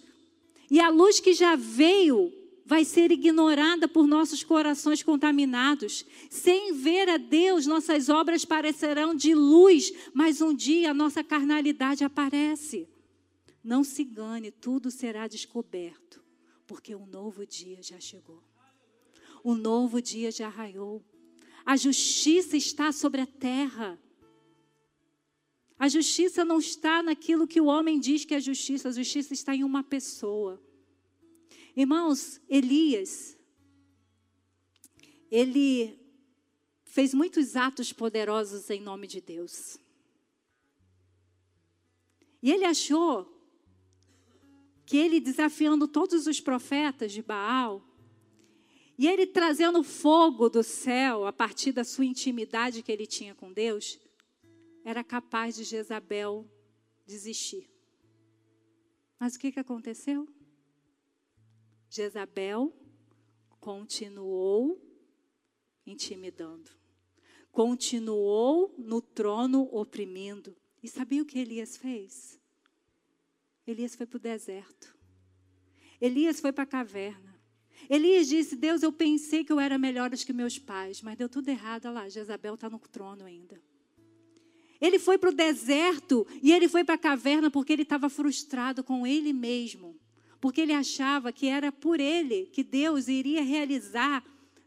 E 0.69 0.79
a 0.79 0.89
luz 0.89 1.19
que 1.19 1.33
já 1.33 1.55
veio 1.55 2.38
vai 2.69 2.85
ser 2.85 3.11
ignorada 3.11 3.87
por 3.87 4.05
nossos 4.05 4.43
corações 4.43 5.01
contaminados. 5.01 6.05
Sem 6.29 6.71
ver 6.71 7.09
a 7.09 7.17
Deus, 7.17 7.65
nossas 7.65 8.09
obras 8.09 8.45
parecerão 8.45 9.15
de 9.15 9.33
luz, 9.33 9.91
mas 10.13 10.39
um 10.39 10.53
dia 10.53 10.91
a 10.91 10.93
nossa 10.93 11.23
carnalidade 11.23 12.03
aparece. 12.03 12.87
Não 13.63 13.83
se 13.83 14.03
engane, 14.03 14.51
tudo 14.51 14.91
será 14.91 15.27
descoberto, 15.27 16.23
porque 16.67 16.93
um 16.93 17.07
novo 17.07 17.43
dia 17.43 17.81
já 17.81 17.99
chegou. 17.99 18.43
O 19.43 19.55
novo 19.55 19.99
dia 19.99 20.29
já 20.29 20.47
raiou. 20.47 21.03
A 21.65 21.75
justiça 21.75 22.55
está 22.55 22.91
sobre 22.91 23.21
a 23.21 23.25
terra. 23.25 23.99
A 25.79 25.89
justiça 25.89 26.45
não 26.45 26.59
está 26.59 27.01
naquilo 27.01 27.47
que 27.47 27.59
o 27.59 27.65
homem 27.65 27.99
diz 27.99 28.25
que 28.25 28.35
é 28.35 28.39
justiça, 28.39 28.89
a 28.89 28.91
justiça 28.91 29.33
está 29.33 29.55
em 29.55 29.63
uma 29.63 29.81
pessoa. 29.81 30.61
Irmãos, 31.75 32.41
Elias, 32.49 33.37
ele 35.31 35.97
fez 36.83 37.13
muitos 37.13 37.55
atos 37.55 37.93
poderosos 37.93 38.69
em 38.69 38.81
nome 38.81 39.07
de 39.07 39.21
Deus. 39.21 39.77
E 42.41 42.51
ele 42.51 42.65
achou 42.65 43.35
que 44.85 44.97
ele 44.97 45.19
desafiando 45.19 45.87
todos 45.87 46.25
os 46.25 46.39
profetas 46.39 47.11
de 47.11 47.21
Baal, 47.21 47.85
e 48.97 49.07
ele 49.07 49.25
trazendo 49.25 49.83
fogo 49.83 50.49
do 50.49 50.63
céu 50.63 51.25
a 51.25 51.31
partir 51.31 51.71
da 51.71 51.83
sua 51.83 52.05
intimidade 52.05 52.81
que 52.81 52.91
ele 52.91 53.05
tinha 53.05 53.33
com 53.35 53.53
Deus, 53.53 53.99
era 54.83 55.03
capaz 55.03 55.55
de 55.55 55.63
Jezabel 55.63 56.49
desistir. 57.05 57.69
Mas 59.19 59.35
o 59.35 59.39
que, 59.39 59.51
que 59.51 59.59
aconteceu? 59.59 60.27
Jezabel 61.89 62.71
continuou 63.59 64.79
intimidando, 65.85 66.69
continuou 67.51 68.75
no 68.77 69.01
trono 69.01 69.67
oprimindo. 69.71 70.55
E 70.81 70.87
sabia 70.87 71.21
o 71.21 71.25
que 71.25 71.39
Elias 71.39 71.75
fez? 71.75 72.39
Elias 73.65 73.95
foi 73.95 74.05
para 74.05 74.17
o 74.17 74.19
deserto. 74.19 74.95
Elias 75.99 76.39
foi 76.39 76.53
para 76.53 76.63
a 76.63 76.67
caverna. 76.67 77.37
Elias 77.89 78.27
disse: 78.27 78.55
Deus, 78.55 78.83
eu 78.83 78.93
pensei 78.93 79.43
que 79.43 79.51
eu 79.51 79.59
era 79.59 79.77
melhor 79.77 80.09
que 80.11 80.31
meus 80.31 80.57
pais, 80.57 81.01
mas 81.01 81.17
deu 81.17 81.27
tudo 81.27 81.49
errado. 81.49 81.85
Olha 81.85 81.93
lá, 81.93 82.09
Jezabel 82.09 82.53
está 82.53 82.69
no 82.69 82.79
trono 82.79 83.25
ainda. 83.25 83.61
Ele 84.79 84.97
foi 84.97 85.17
para 85.17 85.31
o 85.31 85.33
deserto 85.33 86.25
e 86.41 86.53
ele 86.53 86.69
foi 86.69 86.85
para 86.85 86.95
a 86.95 86.99
caverna 86.99 87.51
porque 87.51 87.73
ele 87.73 87.81
estava 87.81 88.09
frustrado 88.09 88.81
com 88.83 89.05
ele 89.05 89.33
mesmo 89.33 89.98
porque 90.39 90.61
ele 90.61 90.73
achava 90.73 91.31
que 91.31 91.47
era 91.47 91.71
por 91.71 91.99
ele 91.99 92.45
que 92.47 92.63
Deus 92.63 93.07
iria 93.07 93.43
realizar 93.43 94.23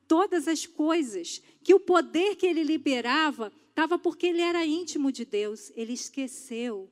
todas 0.07 0.47
as 0.47 0.67
coisas, 0.67 1.43
que 1.63 1.75
o 1.75 1.81
poder 1.81 2.37
que 2.37 2.47
ele 2.47 2.63
liberava 2.63 3.53
estava 3.71 3.99
porque 3.99 4.27
ele 4.27 4.43
era 4.43 4.65
íntimo 4.67 5.11
de 5.11 5.25
Deus. 5.25 5.73
Ele 5.75 5.95
esqueceu 5.95 6.91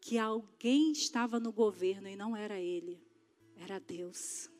que 0.00 0.18
alguém 0.18 0.92
estava 0.92 1.38
no 1.38 1.52
governo 1.52 2.08
e 2.08 2.16
não 2.16 2.36
era 2.36 2.60
ele, 2.60 3.00
era 3.56 3.78
Deus. 3.78 4.50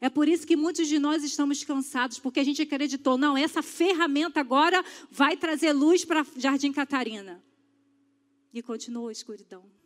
É 0.00 0.08
por 0.08 0.26
isso 0.28 0.46
que 0.46 0.56
muitos 0.56 0.88
de 0.88 0.98
nós 0.98 1.22
estamos 1.22 1.62
cansados, 1.62 2.18
porque 2.18 2.40
a 2.40 2.44
gente 2.44 2.62
acreditou, 2.62 3.18
não, 3.18 3.36
essa 3.36 3.62
ferramenta 3.62 4.40
agora 4.40 4.84
vai 5.10 5.36
trazer 5.36 5.72
luz 5.72 6.04
para 6.04 6.26
Jardim 6.36 6.72
Catarina. 6.72 7.42
E 8.52 8.62
continuou 8.62 9.08
a 9.08 9.12
escuridão. 9.12 9.79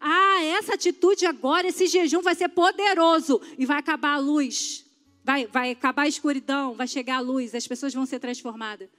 Ah, 0.00 0.42
essa 0.42 0.74
atitude 0.74 1.26
agora, 1.26 1.68
esse 1.68 1.86
jejum 1.86 2.20
vai 2.20 2.34
ser 2.34 2.48
poderoso 2.48 3.40
e 3.58 3.66
vai 3.66 3.78
acabar 3.78 4.14
a 4.14 4.18
luz. 4.18 4.84
Vai, 5.24 5.46
vai 5.46 5.70
acabar 5.70 6.02
a 6.02 6.08
escuridão, 6.08 6.74
vai 6.74 6.88
chegar 6.88 7.16
a 7.16 7.20
luz, 7.20 7.54
as 7.54 7.66
pessoas 7.66 7.94
vão 7.94 8.04
ser 8.04 8.18
transformadas. 8.18 8.90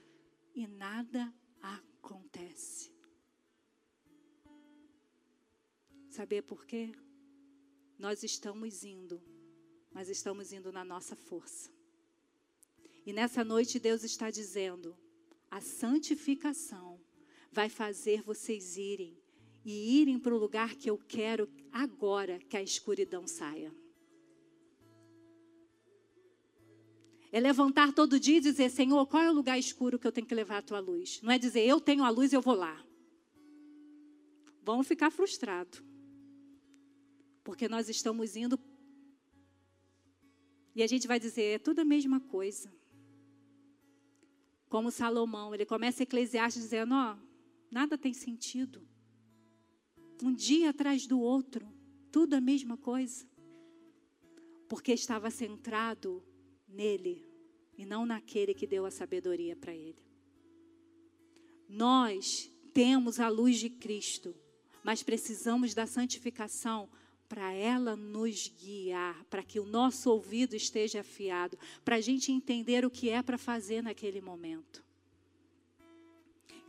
E 0.54 0.66
nada 0.66 1.32
acontece. 1.60 2.92
Saber 6.08 6.42
por 6.42 6.64
quê? 6.64 6.92
Nós 7.98 8.22
estamos 8.22 8.84
indo, 8.84 9.22
mas 9.92 10.08
estamos 10.08 10.52
indo 10.52 10.72
na 10.72 10.84
nossa 10.84 11.16
força. 11.16 11.70
E 13.04 13.12
nessa 13.12 13.44
noite 13.44 13.78
Deus 13.78 14.02
está 14.02 14.30
dizendo: 14.30 14.96
a 15.50 15.60
santificação 15.60 17.00
vai 17.52 17.68
fazer 17.68 18.22
vocês 18.22 18.76
irem 18.76 19.16
e 19.64 20.00
irem 20.00 20.18
para 20.18 20.34
o 20.34 20.38
lugar 20.38 20.74
que 20.74 20.90
eu 20.90 20.98
quero 20.98 21.48
agora 21.72 22.38
que 22.38 22.56
a 22.56 22.62
escuridão 22.62 23.26
saia. 23.26 23.74
É 27.32 27.40
levantar 27.40 27.92
todo 27.92 28.20
dia 28.20 28.36
e 28.36 28.40
dizer: 28.40 28.70
Senhor, 28.70 29.06
qual 29.06 29.22
é 29.22 29.30
o 29.30 29.34
lugar 29.34 29.58
escuro 29.58 29.98
que 29.98 30.06
eu 30.06 30.12
tenho 30.12 30.26
que 30.26 30.34
levar 30.34 30.58
a 30.58 30.62
tua 30.62 30.78
luz? 30.78 31.20
Não 31.22 31.32
é 31.32 31.38
dizer, 31.38 31.66
eu 31.66 31.80
tenho 31.80 32.04
a 32.04 32.10
luz 32.10 32.32
e 32.32 32.36
eu 32.36 32.42
vou 32.42 32.54
lá. 32.54 32.84
Vão 34.62 34.82
ficar 34.84 35.10
frustrados. 35.10 35.82
Porque 37.42 37.68
nós 37.68 37.88
estamos 37.88 38.36
indo. 38.36 38.58
E 40.76 40.82
a 40.82 40.86
gente 40.86 41.08
vai 41.08 41.18
dizer: 41.18 41.42
é 41.42 41.58
tudo 41.58 41.80
a 41.80 41.84
mesma 41.84 42.20
coisa. 42.20 42.72
Como 44.68 44.90
Salomão, 44.90 45.54
ele 45.54 45.66
começa 45.66 46.04
Eclesiastes 46.04 46.62
dizendo: 46.62 46.94
ó, 46.94 47.16
nada 47.70 47.98
tem 47.98 48.12
sentido 48.12 48.93
um 50.22 50.32
dia 50.32 50.70
atrás 50.70 51.06
do 51.06 51.20
outro, 51.20 51.66
tudo 52.10 52.34
a 52.34 52.40
mesma 52.40 52.76
coisa. 52.76 53.26
Porque 54.68 54.92
estava 54.92 55.30
centrado 55.30 56.22
nele 56.68 57.24
e 57.76 57.84
não 57.84 58.06
naquele 58.06 58.54
que 58.54 58.66
deu 58.66 58.86
a 58.86 58.90
sabedoria 58.90 59.56
para 59.56 59.74
ele. 59.74 60.02
Nós 61.68 62.50
temos 62.72 63.18
a 63.18 63.28
luz 63.28 63.58
de 63.58 63.70
Cristo, 63.70 64.34
mas 64.82 65.02
precisamos 65.02 65.74
da 65.74 65.86
santificação 65.86 66.88
para 67.28 67.52
ela 67.52 67.96
nos 67.96 68.48
guiar, 68.48 69.24
para 69.24 69.42
que 69.42 69.58
o 69.58 69.66
nosso 69.66 70.10
ouvido 70.10 70.54
esteja 70.54 71.00
afiado, 71.00 71.58
para 71.84 71.96
a 71.96 72.00
gente 72.00 72.30
entender 72.30 72.84
o 72.84 72.90
que 72.90 73.10
é 73.10 73.22
para 73.22 73.38
fazer 73.38 73.82
naquele 73.82 74.20
momento. 74.20 74.84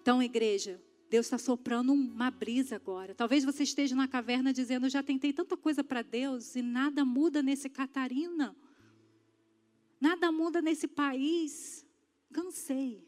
Então, 0.01 0.23
igreja, 0.23 0.81
Deus 1.16 1.28
está 1.28 1.38
soprando 1.38 1.93
uma 1.93 2.30
brisa 2.30 2.76
agora. 2.76 3.16
Talvez 3.16 3.45
você 3.45 3.63
esteja 3.63 3.95
na 3.95 4.05
caverna 4.05 4.51
dizendo: 4.51 4.86
Eu 4.86 4.89
já 4.89 5.01
tentei 5.01 5.32
tanta 5.32 5.55
coisa 5.55 5.82
para 5.82 6.01
Deus 6.01 6.57
e 6.57 6.61
nada 6.61 7.05
muda 7.05 7.41
nesse 7.41 7.70
Catarina. 7.70 8.53
Nada 9.97 10.30
muda 10.30 10.61
nesse 10.61 10.89
país. 10.89 11.86
Cansei. 12.34 13.01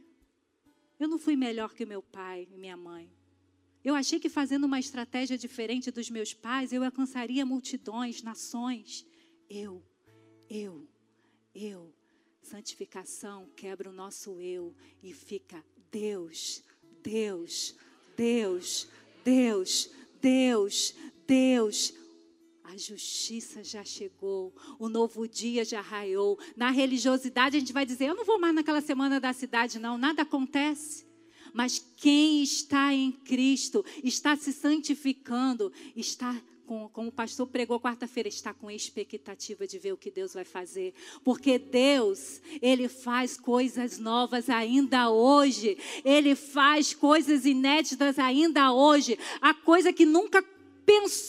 Eu 0.97 1.09
não 1.09 1.19
fui 1.19 1.35
melhor 1.35 1.73
que 1.73 1.85
meu 1.85 2.01
pai 2.01 2.47
e 2.49 2.57
minha 2.57 2.77
mãe. 2.77 3.11
Eu 3.83 3.93
achei 3.93 4.21
que 4.21 4.29
fazendo 4.29 4.63
uma 4.63 4.79
estratégia 4.79 5.37
diferente 5.37 5.91
dos 5.91 6.09
meus 6.09 6.33
pais, 6.33 6.71
eu 6.71 6.85
alcançaria 6.85 7.45
multidões, 7.45 8.23
nações. 8.23 9.05
Eu, 9.49 9.83
eu, 10.49 10.87
eu. 11.53 11.93
Santificação 12.41 13.49
quebra 13.53 13.89
o 13.89 13.93
nosso 13.93 14.39
eu 14.39 14.73
e 15.03 15.11
fica 15.11 15.61
Deus, 15.91 16.63
Deus, 17.03 17.75
Deus, 18.17 18.87
Deus, 19.23 19.89
Deus, 20.19 20.95
Deus. 21.27 21.93
A 22.63 22.75
justiça 22.75 23.63
já 23.63 23.83
chegou, 23.83 24.53
o 24.79 24.89
novo 24.89 25.27
dia 25.27 25.63
já 25.63 25.79
raiou. 25.79 26.37
Na 26.55 26.71
religiosidade 26.71 27.55
a 27.55 27.59
gente 27.59 27.71
vai 27.71 27.85
dizer: 27.85 28.07
eu 28.07 28.15
não 28.15 28.25
vou 28.25 28.39
mais 28.39 28.55
naquela 28.55 28.81
semana 28.81 29.19
da 29.19 29.31
cidade, 29.31 29.77
não, 29.77 29.97
nada 29.97 30.23
acontece. 30.23 31.05
Mas 31.53 31.79
quem 31.95 32.43
está 32.43 32.93
em 32.93 33.11
Cristo, 33.11 33.85
está 34.03 34.35
se 34.35 34.51
santificando, 34.51 35.71
está 35.95 36.35
com, 36.67 36.89
como 36.89 37.07
o 37.07 37.11
pastor 37.11 37.47
pregou 37.47 37.79
quarta-feira, 37.79 38.27
está 38.27 38.53
com 38.53 38.69
expectativa 38.69 39.65
de 39.65 39.79
ver 39.79 39.93
o 39.93 39.97
que 39.97 40.11
Deus 40.11 40.33
vai 40.33 40.43
fazer. 40.43 40.93
Porque 41.23 41.57
Deus, 41.57 42.41
Ele 42.61 42.89
faz 42.89 43.37
coisas 43.37 43.97
novas 43.97 44.49
ainda 44.49 45.09
hoje. 45.09 45.77
Ele 46.03 46.35
faz 46.35 46.93
coisas 46.93 47.45
inéditas 47.45 48.19
ainda 48.19 48.73
hoje. 48.73 49.17
A 49.41 49.53
coisa 49.53 49.93
que 49.93 50.05
nunca 50.05 50.43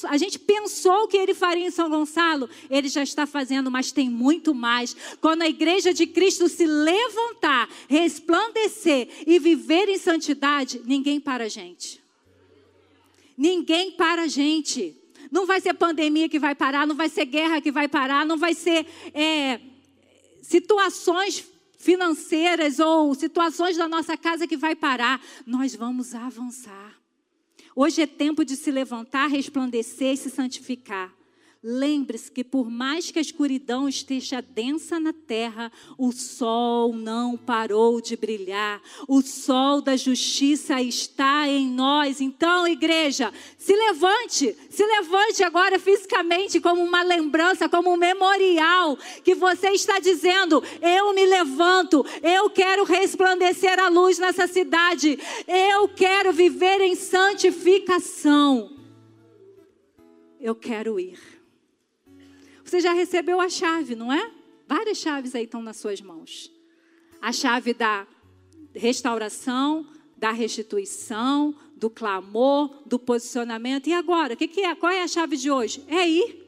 a 0.08 0.16
gente 0.16 0.38
pensou 0.38 1.08
que 1.08 1.16
ele 1.16 1.34
faria 1.34 1.66
em 1.66 1.70
São 1.70 1.90
Gonçalo, 1.90 2.48
ele 2.70 2.88
já 2.88 3.02
está 3.02 3.26
fazendo, 3.26 3.72
mas 3.72 3.90
tem 3.90 4.08
muito 4.08 4.54
mais. 4.54 4.94
Quando 5.20 5.42
a 5.42 5.48
igreja 5.48 5.92
de 5.92 6.06
Cristo 6.06 6.48
se 6.48 6.64
levantar, 6.64 7.68
resplandecer 7.88 9.08
e 9.26 9.36
viver 9.40 9.88
em 9.88 9.98
santidade, 9.98 10.80
ninguém 10.84 11.18
para 11.18 11.44
a 11.44 11.48
gente. 11.48 12.00
Ninguém 13.36 13.90
para 13.92 14.22
a 14.22 14.26
gente. 14.28 14.96
Não 15.30 15.46
vai 15.46 15.60
ser 15.60 15.74
pandemia 15.74 16.28
que 16.28 16.38
vai 16.38 16.54
parar, 16.54 16.86
não 16.86 16.94
vai 16.94 17.08
ser 17.08 17.24
guerra 17.24 17.60
que 17.60 17.70
vai 17.70 17.88
parar, 17.88 18.24
não 18.24 18.36
vai 18.36 18.54
ser 18.54 18.86
é, 19.14 19.60
situações 20.42 21.44
financeiras 21.78 22.78
ou 22.78 23.14
situações 23.14 23.76
da 23.76 23.88
nossa 23.88 24.16
casa 24.16 24.46
que 24.46 24.56
vai 24.56 24.74
parar. 24.74 25.20
Nós 25.46 25.74
vamos 25.74 26.14
avançar. 26.14 26.98
Hoje 27.74 28.02
é 28.02 28.06
tempo 28.06 28.44
de 28.44 28.56
se 28.56 28.70
levantar, 28.70 29.28
resplandecer 29.28 30.14
e 30.14 30.16
se 30.16 30.30
santificar. 30.30 31.17
Lembre-se 31.60 32.30
que, 32.30 32.44
por 32.44 32.70
mais 32.70 33.10
que 33.10 33.18
a 33.18 33.22
escuridão 33.22 33.88
esteja 33.88 34.40
densa 34.40 35.00
na 35.00 35.12
terra, 35.12 35.72
o 35.98 36.12
sol 36.12 36.92
não 36.92 37.36
parou 37.36 38.00
de 38.00 38.16
brilhar. 38.16 38.80
O 39.08 39.20
sol 39.22 39.82
da 39.82 39.96
justiça 39.96 40.80
está 40.80 41.48
em 41.48 41.68
nós. 41.68 42.20
Então, 42.20 42.64
igreja, 42.64 43.32
se 43.56 43.74
levante, 43.74 44.56
se 44.70 44.86
levante 44.86 45.42
agora 45.42 45.80
fisicamente, 45.80 46.60
como 46.60 46.80
uma 46.80 47.02
lembrança, 47.02 47.68
como 47.68 47.92
um 47.92 47.96
memorial, 47.96 48.96
que 49.24 49.34
você 49.34 49.70
está 49.70 49.98
dizendo: 49.98 50.62
Eu 50.80 51.12
me 51.12 51.26
levanto, 51.26 52.06
eu 52.22 52.48
quero 52.50 52.84
resplandecer 52.84 53.80
a 53.80 53.88
luz 53.88 54.16
nessa 54.16 54.46
cidade, 54.46 55.18
eu 55.48 55.88
quero 55.88 56.32
viver 56.32 56.80
em 56.82 56.94
santificação. 56.94 58.70
Eu 60.40 60.54
quero 60.54 61.00
ir. 61.00 61.37
Você 62.68 62.80
já 62.80 62.92
recebeu 62.92 63.40
a 63.40 63.48
chave, 63.48 63.94
não 63.94 64.12
é? 64.12 64.30
Várias 64.66 64.98
chaves 64.98 65.34
aí 65.34 65.44
estão 65.44 65.62
nas 65.62 65.78
suas 65.78 66.02
mãos. 66.02 66.52
A 67.18 67.32
chave 67.32 67.72
da 67.72 68.06
restauração, 68.74 69.88
da 70.14 70.32
restituição, 70.32 71.54
do 71.74 71.88
clamor, 71.88 72.82
do 72.84 72.98
posicionamento. 72.98 73.86
E 73.88 73.94
agora, 73.94 74.34
o 74.34 74.36
que, 74.36 74.46
que 74.46 74.60
é? 74.60 74.74
Qual 74.74 74.92
é 74.92 75.02
a 75.02 75.08
chave 75.08 75.38
de 75.38 75.50
hoje? 75.50 75.82
É 75.88 76.06
ir. 76.06 76.46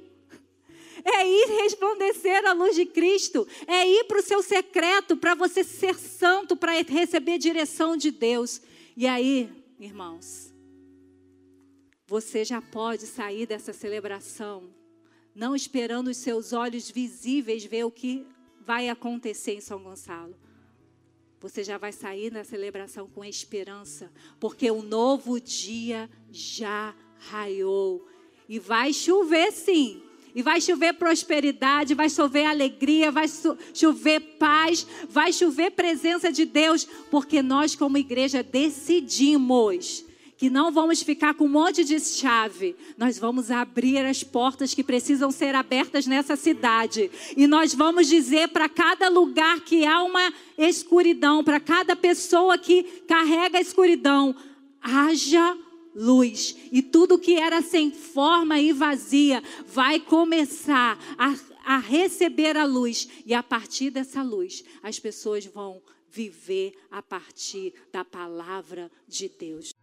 É 1.03 1.27
ir 1.27 1.47
resplandecer 1.63 2.45
a 2.45 2.53
luz 2.53 2.75
de 2.75 2.85
Cristo. 2.85 3.49
É 3.67 3.89
ir 3.89 4.05
para 4.05 4.19
o 4.19 4.23
seu 4.23 4.43
secreto, 4.43 5.17
para 5.17 5.35
você 5.35 5.65
ser 5.65 5.95
santo, 5.95 6.55
para 6.55 6.73
receber 6.83 7.39
direção 7.39 7.97
de 7.97 8.11
Deus. 8.11 8.61
E 8.95 9.07
aí, 9.07 9.51
irmãos, 9.79 10.53
você 12.07 12.45
já 12.45 12.61
pode 12.61 13.07
sair 13.07 13.47
dessa 13.47 13.73
celebração 13.73 14.80
não 15.35 15.55
esperando 15.55 16.09
os 16.09 16.17
seus 16.17 16.53
olhos 16.53 16.91
visíveis 16.91 17.65
ver 17.65 17.85
o 17.85 17.91
que 17.91 18.27
vai 18.65 18.89
acontecer 18.89 19.55
em 19.55 19.61
São 19.61 19.83
Gonçalo. 19.83 20.35
Você 21.41 21.65
já 21.65 21.79
vai 21.79 21.93
sair 21.93 22.31
na 22.31 22.45
celebração 22.45 23.09
com 23.09 23.25
esperança, 23.25 24.13
porque 24.39 24.71
o 24.71 24.83
novo 24.83 25.41
dia 25.41 26.11
já 26.31 26.95
raiou. 27.17 28.07
E 28.49 28.59
vai 28.59 28.93
chover 28.93 29.51
sim. 29.51 30.03
E 30.35 30.43
vai 30.43 30.61
chover 30.61 30.93
prosperidade, 30.95 31.95
vai 31.95 32.09
chover 32.09 32.45
alegria, 32.45 33.11
vai 33.11 33.27
chover 33.75 34.21
paz, 34.39 34.87
vai 35.09 35.33
chover 35.33 35.73
presença 35.73 36.31
de 36.31 36.45
Deus, 36.45 36.87
porque 37.11 37.43
nós, 37.43 37.75
como 37.75 37.99
igreja, 37.99 38.43
decidimos 38.43 40.05
que 40.41 40.49
não 40.49 40.73
vamos 40.73 41.03
ficar 41.03 41.35
com 41.35 41.45
um 41.45 41.49
monte 41.49 41.85
de 41.85 42.01
chave. 42.01 42.75
Nós 42.97 43.19
vamos 43.19 43.51
abrir 43.51 43.99
as 44.07 44.25
portas 44.25 44.73
que 44.73 44.83
precisam 44.83 45.31
ser 45.31 45.55
abertas 45.55 46.07
nessa 46.07 46.35
cidade. 46.35 47.11
E 47.37 47.47
nós 47.47 47.75
vamos 47.75 48.09
dizer 48.09 48.49
para 48.49 48.67
cada 48.67 49.11
lugar 49.11 49.61
que 49.61 49.85
há 49.85 50.03
uma 50.03 50.33
escuridão, 50.57 51.45
para 51.45 51.61
cada 51.61 51.95
pessoa 51.95 52.57
que 52.57 52.83
carrega 53.07 53.59
a 53.59 53.61
escuridão, 53.61 54.35
haja 54.81 55.59
luz. 55.95 56.57
E 56.73 56.81
tudo 56.81 57.19
que 57.19 57.35
era 57.35 57.61
sem 57.61 57.91
forma 57.91 58.59
e 58.59 58.73
vazia 58.73 59.43
vai 59.67 60.01
começar 60.01 60.99
a, 61.19 61.35
a 61.67 61.77
receber 61.77 62.57
a 62.57 62.65
luz. 62.65 63.07
E 63.27 63.35
a 63.35 63.43
partir 63.43 63.91
dessa 63.91 64.23
luz, 64.23 64.65
as 64.83 64.99
pessoas 64.99 65.45
vão 65.45 65.83
viver 66.09 66.73
a 66.91 67.03
partir 67.03 67.75
da 67.93 68.07
palavra 68.07 68.91
de 69.07 69.29
Deus. 69.29 69.79